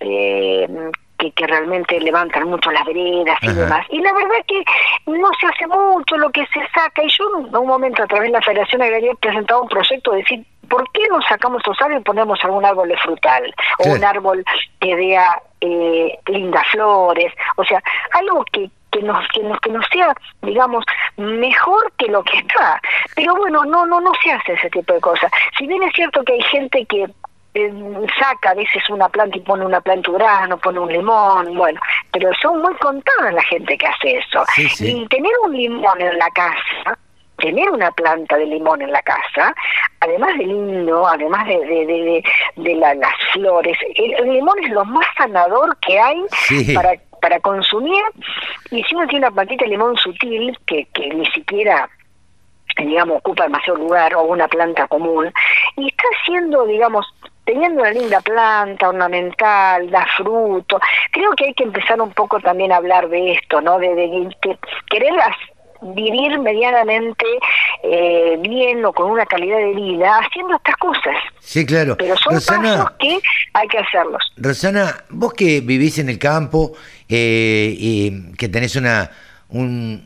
Eh, 0.00 0.68
que, 1.18 1.32
que 1.32 1.46
realmente 1.46 2.00
levantan 2.00 2.48
mucho 2.48 2.70
las 2.70 2.84
veredas 2.84 3.38
y 3.42 3.52
demás. 3.52 3.86
Y 3.90 4.00
la 4.00 4.12
verdad 4.12 4.44
que 4.46 4.64
no 5.06 5.28
se 5.40 5.46
hace 5.46 5.66
mucho 5.66 6.16
lo 6.16 6.30
que 6.30 6.46
se 6.46 6.60
saca. 6.72 7.02
Y 7.02 7.08
yo 7.08 7.24
en 7.38 7.56
un 7.56 7.66
momento 7.66 8.02
a 8.02 8.06
través 8.06 8.28
de 8.28 8.38
la 8.38 8.42
Federación 8.42 8.82
Agraria 8.82 9.12
he 9.12 9.16
presentado 9.16 9.62
un 9.62 9.68
proyecto 9.68 10.12
de 10.12 10.18
decir, 10.18 10.46
¿por 10.68 10.90
qué 10.92 11.02
no 11.10 11.20
sacamos 11.22 11.62
árboles 11.80 12.00
y 12.00 12.04
ponemos 12.04 12.38
algún 12.44 12.64
árbol 12.64 12.88
de 12.88 12.96
frutal? 12.98 13.54
O 13.78 13.90
un 13.90 14.04
árbol 14.04 14.44
que 14.80 14.96
dé 14.96 15.18
eh, 15.60 16.18
lindas 16.26 16.66
flores. 16.68 17.32
O 17.56 17.64
sea, 17.64 17.82
algo 18.12 18.44
que, 18.52 18.70
que 18.90 19.02
nos 19.02 19.26
que 19.28 19.42
nos 19.42 19.60
que 19.60 19.70
nos 19.70 19.86
sea 19.92 20.14
digamos 20.42 20.84
mejor 21.16 21.92
que 21.98 22.06
lo 22.06 22.22
que 22.22 22.38
está 22.38 22.80
pero 23.14 23.36
bueno 23.36 23.62
no 23.64 23.84
no 23.84 24.00
no 24.00 24.12
se 24.22 24.32
hace 24.32 24.54
ese 24.54 24.70
tipo 24.70 24.94
de 24.94 25.00
cosas 25.00 25.30
si 25.58 25.66
bien 25.66 25.82
es 25.82 25.92
cierto 25.94 26.22
que 26.24 26.32
hay 26.32 26.42
gente 26.42 26.86
que 26.86 27.06
saca 28.18 28.50
a 28.50 28.54
veces 28.54 28.82
una 28.90 29.08
planta 29.08 29.36
y 29.36 29.40
pone 29.40 29.64
una 29.64 29.80
planta 29.80 30.10
grano, 30.12 30.58
pone 30.58 30.78
un 30.78 30.92
limón, 30.92 31.56
bueno, 31.56 31.80
pero 32.12 32.30
son 32.40 32.62
muy 32.62 32.74
contadas 32.76 33.34
la 33.34 33.42
gente 33.42 33.76
que 33.76 33.86
hace 33.86 34.18
eso. 34.18 34.44
Y 34.80 35.06
tener 35.08 35.32
un 35.44 35.56
limón 35.56 36.00
en 36.00 36.18
la 36.18 36.30
casa, 36.30 36.98
tener 37.38 37.70
una 37.70 37.90
planta 37.92 38.36
de 38.36 38.46
limón 38.46 38.82
en 38.82 38.92
la 38.92 39.02
casa, 39.02 39.54
además 40.00 40.36
de 40.38 40.46
lindo, 40.46 41.06
además 41.06 41.46
de, 41.46 41.58
de, 41.58 42.24
de, 42.56 42.74
las 42.74 43.14
flores, 43.32 43.76
el, 43.94 44.32
limón 44.32 44.58
es 44.62 44.70
lo 44.70 44.84
más 44.84 45.06
sanador 45.16 45.76
que 45.78 45.98
hay 45.98 46.22
para 46.74 46.94
para 47.20 47.40
consumir. 47.40 48.02
Y 48.70 48.82
si 48.84 48.94
uno 48.94 49.06
tiene 49.06 49.26
una 49.26 49.34
plantita 49.34 49.64
de 49.64 49.70
limón 49.70 49.96
sutil 49.96 50.56
que, 50.66 50.86
que 50.92 51.08
ni 51.10 51.26
siquiera 51.26 51.88
digamos 52.76 53.18
ocupa 53.18 53.44
demasiado 53.44 53.78
lugar 53.78 54.14
o 54.14 54.22
una 54.22 54.46
planta 54.46 54.86
común 54.86 55.32
y 55.76 55.88
está 55.88 56.04
haciendo 56.20 56.64
digamos 56.64 57.06
teniendo 57.48 57.80
una 57.80 57.90
linda 57.90 58.20
planta 58.20 58.90
ornamental, 58.90 59.90
da 59.90 60.06
fruto, 60.18 60.78
creo 61.10 61.30
que 61.32 61.46
hay 61.46 61.54
que 61.54 61.64
empezar 61.64 61.98
un 61.98 62.12
poco 62.12 62.38
también 62.40 62.72
a 62.72 62.76
hablar 62.76 63.08
de 63.08 63.32
esto, 63.32 63.62
¿no? 63.62 63.78
De, 63.78 63.94
de, 63.94 64.28
querer 64.90 65.14
vivir 65.80 66.38
medianamente 66.40 67.24
eh, 67.82 68.36
bien 68.40 68.84
o 68.84 68.92
con 68.92 69.10
una 69.10 69.24
calidad 69.24 69.56
de 69.56 69.72
vida 69.72 70.18
haciendo 70.18 70.56
estas 70.56 70.76
cosas. 70.76 71.14
Sí, 71.40 71.64
claro. 71.64 71.96
Pero 71.96 72.18
son 72.18 72.34
pasos 72.34 72.90
que 72.98 73.18
hay 73.54 73.68
que 73.68 73.78
hacerlos. 73.78 74.22
Rosana, 74.36 75.04
vos 75.08 75.32
que 75.32 75.62
vivís 75.62 75.98
en 76.00 76.10
el 76.10 76.18
campo 76.18 76.72
eh, 77.08 77.74
y 77.78 78.34
que 78.36 78.50
tenés 78.50 78.76
una 78.76 79.10
un, 79.48 80.02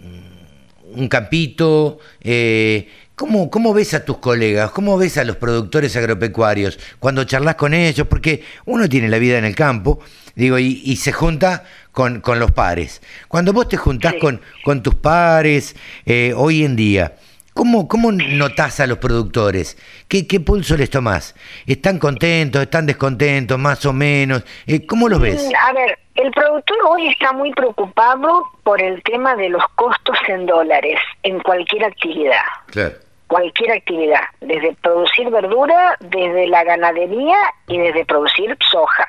un 0.95 1.09
campito, 1.09 1.99
eh, 2.21 2.89
¿Cómo, 3.15 3.51
¿Cómo 3.51 3.75
ves 3.75 3.93
a 3.93 4.05
tus 4.05 4.19
colegas? 4.19 4.71
¿Cómo 4.71 4.97
ves 4.97 5.19
a 5.19 5.25
los 5.25 5.37
productores 5.37 5.95
agropecuarios 5.97 6.79
cuando 6.99 7.25
charlas 7.25 7.57
con 7.57 7.75
ellos? 7.75 8.07
Porque 8.07 8.43
uno 8.65 8.89
tiene 8.89 9.09
la 9.09 9.19
vida 9.19 9.37
en 9.37 9.45
el 9.45 9.55
campo, 9.55 10.01
digo, 10.35 10.59
y, 10.59 10.97
se 10.97 11.13
junta 11.13 11.65
con, 11.93 12.23
con, 12.23 12.39
los 12.39 12.53
pares. 12.53 13.03
Cuando 13.29 13.53
vos 13.53 13.69
te 13.69 13.77
juntás 13.77 14.15
con, 14.19 14.41
con 14.65 14.83
tus 14.83 14.95
pares 14.95 15.77
eh, 16.07 16.33
hoy 16.35 16.65
en 16.65 16.75
día, 16.75 17.17
¿cómo, 17.55 17.89
¿cómo 17.89 18.13
notás 18.13 18.81
a 18.81 18.87
los 18.87 18.99
productores? 18.99 19.77
¿Qué, 20.09 20.27
¿Qué 20.27 20.41
pulso 20.41 20.77
les 20.77 20.91
tomás? 20.91 21.35
¿Están 21.67 21.99
contentos? 21.99 22.63
¿Están 22.63 22.87
descontentos? 22.87 23.59
¿Más 23.59 23.85
o 23.87 23.93
menos? 23.93 24.45
Eh, 24.67 24.87
¿Cómo 24.87 25.09
los 25.09 25.21
ves? 25.21 25.49
Mm, 25.49 25.69
a 25.69 25.73
ver, 25.73 25.99
el 26.15 26.31
productor 26.31 26.77
hoy 26.89 27.09
está 27.09 27.33
muy 27.33 27.53
preocupado 27.53 28.45
por 28.63 28.81
el 28.81 29.03
tema 29.03 29.35
de 29.37 29.49
los 29.49 29.63
costos 29.75 30.17
en 30.29 30.47
dólares 30.47 30.99
en 31.23 31.41
cualquier 31.41 31.85
actividad. 31.85 32.43
Claro 32.67 32.95
cualquier 33.33 33.73
actividad, 33.73 34.21
desde 34.43 34.75
producir 34.83 35.31
verdura, 35.31 35.97
desde 36.01 36.47
la 36.49 36.65
ganadería 36.65 37.39
y 37.67 37.79
desde 37.79 38.05
producir 38.05 38.55
soja. 38.71 39.07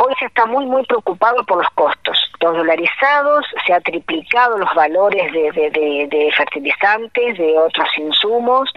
Hoy 0.00 0.14
se 0.18 0.26
está 0.26 0.46
muy, 0.46 0.64
muy 0.64 0.84
preocupado 0.84 1.42
por 1.44 1.58
los 1.58 1.68
costos. 1.74 2.16
Los 2.40 2.56
dolarizados, 2.56 3.44
se 3.66 3.72
ha 3.72 3.80
triplicado 3.80 4.56
los 4.56 4.72
valores 4.74 5.32
de, 5.32 5.50
de, 5.50 6.32
fertilizantes, 6.36 7.36
de 7.36 7.58
otros 7.58 7.88
insumos, 7.98 8.70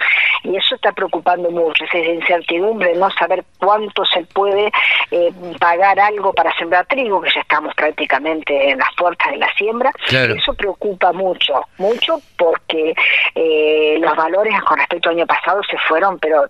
y 0.44 0.56
eso 0.56 0.74
está 0.74 0.92
preocupando 0.94 1.52
mucho. 1.52 1.84
Esa 1.84 2.00
incertidumbre, 2.00 2.96
no 2.96 3.12
saber 3.12 3.44
cuánto 3.60 4.04
se 4.06 4.22
puede 4.34 4.72
eh, 5.12 5.32
pagar 5.60 6.00
algo 6.00 6.34
para 6.34 6.52
sembrar 6.58 6.88
trigo, 6.88 7.22
que 7.22 7.30
ya 7.30 7.42
estamos 7.42 7.76
prácticamente 7.76 8.72
en 8.72 8.80
las 8.80 8.90
puertas 8.98 9.32
de 9.32 9.38
la 9.38 9.54
siembra. 9.54 9.92
Eso 10.10 10.54
preocupa 10.56 11.14
mucho, 11.14 11.62
mucho 11.78 12.20
porque 12.36 12.96
eh, 13.36 13.98
los 14.00 14.16
valores 14.16 14.60
con 14.64 14.80
respecto 14.80 15.10
al 15.10 15.18
año 15.18 15.28
pasado 15.28 15.62
se 15.70 15.78
fueron, 15.88 16.18
pero 16.18 16.46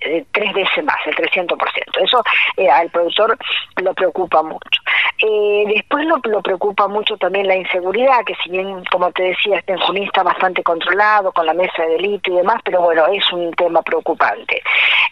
eh, 0.00 0.24
tres 0.32 0.52
veces 0.52 0.84
más, 0.84 0.96
el 1.06 1.14
300%. 1.14 1.56
Eso 2.02 2.22
eh, 2.56 2.68
al 2.68 2.90
productor 2.90 3.36
lo 3.82 3.94
preocupa 3.94 4.42
mucho. 4.42 4.80
Eh, 5.22 5.64
después 5.74 6.04
lo, 6.04 6.20
lo, 6.24 6.42
preocupa 6.42 6.88
mucho 6.88 7.16
también 7.16 7.46
la 7.46 7.56
inseguridad, 7.56 8.24
que 8.26 8.34
si 8.42 8.50
bien, 8.50 8.84
como 8.90 9.10
te 9.12 9.22
decía, 9.22 9.58
este 9.58 9.76
Junín 9.78 10.04
está 10.04 10.22
bastante 10.22 10.62
controlado 10.62 11.32
con 11.32 11.46
la 11.46 11.54
mesa 11.54 11.82
de 11.82 11.92
delito 11.92 12.30
y 12.30 12.36
demás, 12.36 12.60
pero 12.64 12.82
bueno, 12.82 13.06
es 13.06 13.24
un 13.32 13.50
tema 13.54 13.80
preocupante. 13.82 14.60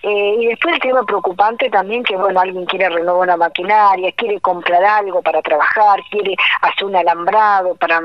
Eh, 0.02 0.36
y 0.40 0.46
después 0.48 0.74
el 0.74 0.80
tema 0.80 1.02
preocupante 1.04 1.70
también 1.70 2.04
que, 2.04 2.16
bueno, 2.16 2.38
alguien 2.38 2.66
quiere 2.66 2.90
renovar 2.90 3.28
una 3.28 3.36
maquinaria, 3.38 4.12
quiere 4.12 4.38
comprar 4.40 4.84
algo 4.84 5.22
para 5.22 5.40
trabajar, 5.40 6.00
quiere 6.10 6.36
hacer 6.60 6.84
un 6.84 6.96
alambrado 6.96 7.74
para, 7.76 8.02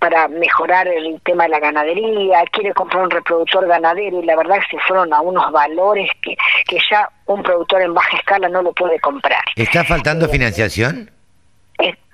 para 0.00 0.26
mejorar 0.26 0.88
el 0.88 1.20
tema 1.22 1.44
de 1.44 1.50
la 1.50 1.60
ganadería, 1.60 2.42
quiere 2.50 2.74
comprar 2.74 3.04
un 3.04 3.10
reproductor 3.10 3.66
ganadero 3.68 4.20
y 4.20 4.24
la 4.24 4.34
verdad 4.34 4.58
es 4.58 4.64
que 4.68 4.78
se 4.78 4.82
fueron 4.82 5.12
a 5.12 5.20
unos 5.20 5.52
valores 5.52 6.07
que, 6.22 6.36
que 6.66 6.78
ya 6.90 7.08
un 7.26 7.42
productor 7.42 7.82
en 7.82 7.94
baja 7.94 8.16
escala 8.16 8.48
no 8.48 8.62
lo 8.62 8.72
puede 8.72 8.98
comprar. 9.00 9.42
¿Está 9.56 9.84
faltando 9.84 10.26
eh, 10.26 10.28
financiación? 10.28 11.10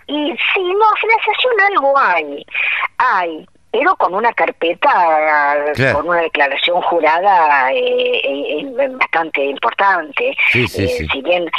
y 0.07 0.33
sí, 0.33 0.61
no, 0.61 0.85
financiación 1.01 1.55
algo 1.73 1.99
hay, 1.99 2.47
hay, 2.99 3.47
pero 3.75 3.97
con 3.97 4.15
una 4.15 4.33
carpeta, 4.33 5.57
con 5.93 6.09
una 6.09 6.21
declaración 6.21 6.81
jurada 6.83 7.73
eh, 7.73 8.21
eh, 8.23 8.89
bastante 8.93 9.45
importante. 9.47 10.37
Si 10.53 11.21
bien 11.23 11.51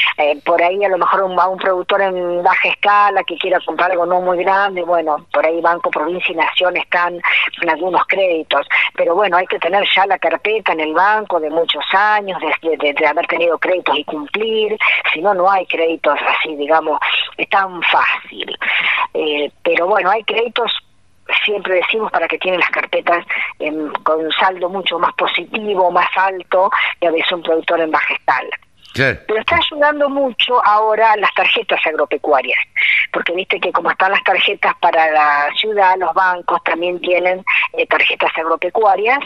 por 0.45 0.63
ahí 0.63 0.81
a 0.85 0.87
lo 0.87 0.97
mejor 0.97 1.37
va 1.37 1.49
un 1.49 1.57
productor 1.57 2.03
en 2.03 2.41
baja 2.41 2.69
escala 2.69 3.21
que 3.25 3.35
quiera 3.35 3.59
comprar 3.65 3.91
algo 3.91 4.05
no 4.05 4.21
muy 4.21 4.37
grande, 4.37 4.81
bueno, 4.83 5.25
por 5.33 5.45
ahí 5.45 5.59
Banco 5.59 5.91
Provincia 5.91 6.31
y 6.31 6.37
Nación 6.37 6.77
están 6.77 7.19
en 7.61 7.69
algunos 7.69 8.05
créditos, 8.07 8.65
pero 8.95 9.13
bueno, 9.13 9.35
hay 9.35 9.47
que 9.47 9.59
tener 9.59 9.85
ya 9.93 10.05
la 10.05 10.17
carpeta 10.17 10.71
en 10.71 10.79
el 10.79 10.93
banco 10.93 11.41
de 11.41 11.49
muchos 11.49 11.83
años, 11.91 12.39
de, 12.61 13.07
haber 13.07 13.27
tenido 13.27 13.57
créditos 13.57 13.97
y 13.97 14.05
cumplir, 14.05 14.77
si 15.13 15.19
no, 15.19 15.33
no 15.33 15.51
hay 15.51 15.65
créditos 15.65 16.17
así, 16.29 16.55
digamos, 16.55 16.97
tan 17.49 17.81
fácil. 17.83 18.57
Eh, 19.13 19.51
pero 19.63 19.87
bueno, 19.87 20.09
hay 20.11 20.23
créditos 20.23 20.71
siempre 21.43 21.75
decimos 21.75 22.11
para 22.11 22.27
que 22.27 22.37
tienen 22.37 22.59
las 22.59 22.69
carpetas 22.69 23.25
con 24.03 24.25
un 24.25 24.31
saldo 24.31 24.69
mucho 24.69 24.99
más 24.99 25.13
positivo, 25.13 25.91
más 25.91 26.09
alto, 26.15 26.69
y 27.01 27.05
a 27.05 27.11
veces 27.11 27.31
un 27.31 27.43
productor 27.43 27.79
en 27.81 27.91
baja 27.91 28.13
escala. 28.13 28.57
Pero 28.95 29.39
está 29.41 29.57
ayudando 29.57 30.09
mucho 30.09 30.65
ahora 30.65 31.17
las 31.17 31.33
tarjetas 31.33 31.85
agropecuarias, 31.85 32.57
porque 33.11 33.33
viste 33.33 33.59
que 33.59 33.73
como 33.73 33.91
están 33.91 34.11
las 34.11 34.23
tarjetas 34.23 34.73
para 34.79 35.11
la 35.11 35.49
ciudad, 35.59 35.95
los 35.99 36.13
bancos 36.13 36.63
también 36.63 37.01
tienen 37.01 37.43
eh, 37.73 37.85
tarjetas 37.87 38.31
agropecuarias 38.37 39.19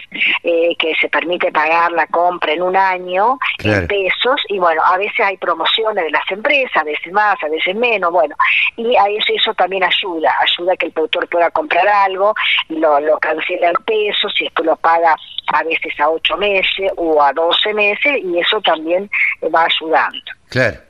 eh, 0.43 0.75
que 0.79 0.95
se 0.99 1.07
permite 1.09 1.51
pagar 1.51 1.91
la 1.91 2.07
compra 2.07 2.53
en 2.53 2.63
un 2.63 2.75
año 2.75 3.37
en 3.63 3.87
pesos 3.87 4.41
y 4.47 4.59
bueno, 4.59 4.81
a 4.83 4.97
veces 4.97 5.19
hay 5.19 5.37
promociones 5.37 6.03
de 6.03 6.11
las 6.11 6.29
empresas, 6.31 6.77
a 6.77 6.83
veces 6.83 7.11
más, 7.11 7.35
a 7.43 7.49
veces 7.49 7.75
menos, 7.75 8.11
bueno, 8.11 8.35
y 8.77 8.95
a 8.95 9.05
eso, 9.07 9.33
eso 9.33 9.53
también 9.53 9.83
ayuda, 9.83 10.33
ayuda 10.41 10.73
a 10.73 10.77
que 10.77 10.87
el 10.87 10.91
productor 10.91 11.27
pueda 11.27 11.49
comprar 11.51 11.87
algo, 11.87 12.33
lo, 12.69 12.99
lo 12.99 13.17
cancela 13.19 13.69
en 13.69 13.85
pesos 13.85 14.33
y 14.39 14.45
esto 14.45 14.63
lo 14.63 14.75
paga 14.77 15.15
a 15.47 15.63
veces 15.63 15.99
a 15.99 16.09
ocho 16.09 16.37
meses 16.37 16.91
o 16.95 17.21
a 17.21 17.33
doce 17.33 17.73
meses 17.73 18.17
y 18.23 18.39
eso 18.39 18.61
también 18.61 19.09
va 19.53 19.65
ayudando. 19.65 20.19
Claro. 20.49 20.89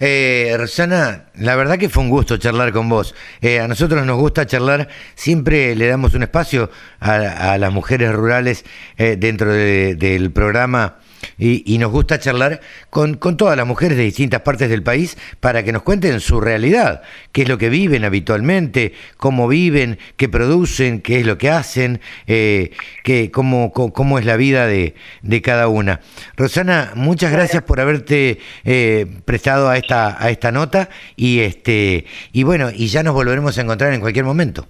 Eh, 0.00 0.54
Rosana, 0.58 1.26
la 1.36 1.54
verdad 1.56 1.78
que 1.78 1.88
fue 1.88 2.02
un 2.02 2.10
gusto 2.10 2.36
charlar 2.36 2.72
con 2.72 2.88
vos. 2.88 3.14
Eh, 3.40 3.60
a 3.60 3.68
nosotros 3.68 4.04
nos 4.04 4.18
gusta 4.18 4.44
charlar, 4.44 4.88
siempre 5.14 5.74
le 5.76 5.86
damos 5.86 6.14
un 6.14 6.24
espacio 6.24 6.70
a, 7.00 7.56
las 7.58 7.72
mujeres 7.72 8.12
rurales 8.12 8.64
eh, 8.96 9.16
dentro 9.16 9.52
del 9.52 10.32
programa 10.32 10.96
y, 11.38 11.78
nos 11.78 11.90
gusta 11.90 12.18
charlar 12.18 12.60
con, 12.90 13.18
todas 13.18 13.56
las 13.56 13.66
mujeres 13.66 13.96
de 13.96 14.04
distintas 14.04 14.42
partes 14.42 14.70
del 14.70 14.82
país 14.82 15.16
para 15.40 15.62
que 15.62 15.72
nos 15.72 15.82
cuenten 15.82 16.20
su 16.20 16.40
realidad, 16.40 17.02
qué 17.32 17.42
es 17.42 17.48
lo 17.48 17.58
que 17.58 17.68
viven 17.68 18.04
habitualmente, 18.04 18.94
cómo 19.16 19.48
viven, 19.48 19.98
qué 20.16 20.28
producen, 20.28 21.00
qué 21.00 21.20
es 21.20 21.26
lo 21.26 21.38
que 21.38 21.50
hacen, 21.50 22.00
eh, 22.26 22.70
qué, 23.02 23.30
cómo, 23.30 23.72
cómo, 23.72 24.18
es 24.18 24.24
la 24.24 24.36
vida 24.36 24.66
de, 24.66 24.94
cada 25.42 25.68
una. 25.68 26.00
Rosana, 26.36 26.92
muchas 26.94 27.32
gracias 27.32 27.62
por 27.62 27.80
haberte 27.80 28.38
eh, 28.64 29.06
prestado 29.24 29.68
a 29.68 29.76
esta, 29.76 30.22
a 30.22 30.30
esta 30.30 30.52
nota 30.52 30.88
y, 31.16 31.40
este, 31.40 32.06
y 32.32 32.44
bueno, 32.44 32.70
y 32.74 32.86
ya 32.86 33.02
nos 33.02 33.14
volveremos 33.14 33.58
a 33.58 33.62
encontrar 33.62 33.92
en 33.92 34.00
cualquier 34.00 34.24
momento. 34.24 34.66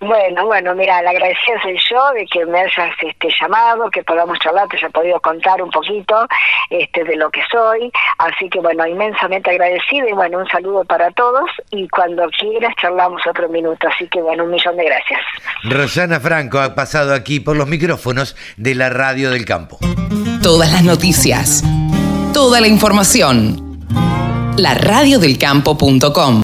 Bueno, 0.00 0.46
bueno, 0.46 0.74
mira, 0.74 1.02
la 1.02 1.10
agradecida 1.10 1.60
soy 1.62 1.78
yo 1.90 2.12
de 2.14 2.24
que 2.24 2.46
me 2.46 2.60
hayas 2.60 2.94
este, 3.02 3.28
llamado, 3.38 3.90
que 3.90 4.02
podamos 4.02 4.38
charlar, 4.38 4.66
te 4.68 4.78
haya 4.78 4.88
podido 4.88 5.20
contar 5.20 5.60
un 5.60 5.70
poquito 5.70 6.26
este, 6.70 7.04
de 7.04 7.16
lo 7.16 7.30
que 7.30 7.42
soy. 7.52 7.92
Así 8.16 8.48
que, 8.48 8.60
bueno, 8.60 8.86
inmensamente 8.86 9.50
agradecida 9.50 10.08
y, 10.08 10.12
bueno, 10.12 10.38
un 10.38 10.48
saludo 10.48 10.84
para 10.84 11.10
todos. 11.10 11.50
Y 11.70 11.86
cuando 11.88 12.26
quieras, 12.30 12.74
charlamos 12.80 13.20
otro 13.26 13.48
minuto. 13.50 13.88
Así 13.88 14.08
que, 14.08 14.22
bueno, 14.22 14.44
un 14.44 14.52
millón 14.52 14.76
de 14.78 14.84
gracias. 14.86 15.20
Rosana 15.64 16.18
Franco 16.18 16.58
ha 16.58 16.74
pasado 16.74 17.12
aquí 17.12 17.40
por 17.40 17.56
los 17.56 17.68
micrófonos 17.68 18.36
de 18.56 18.74
la 18.74 18.88
Radio 18.88 19.30
del 19.30 19.44
Campo. 19.44 19.78
Todas 20.42 20.72
las 20.72 20.82
noticias, 20.82 21.62
toda 22.32 22.62
la 22.62 22.68
información. 22.68 23.78
La 24.56 24.72
radiodelcampo.com 24.72 26.38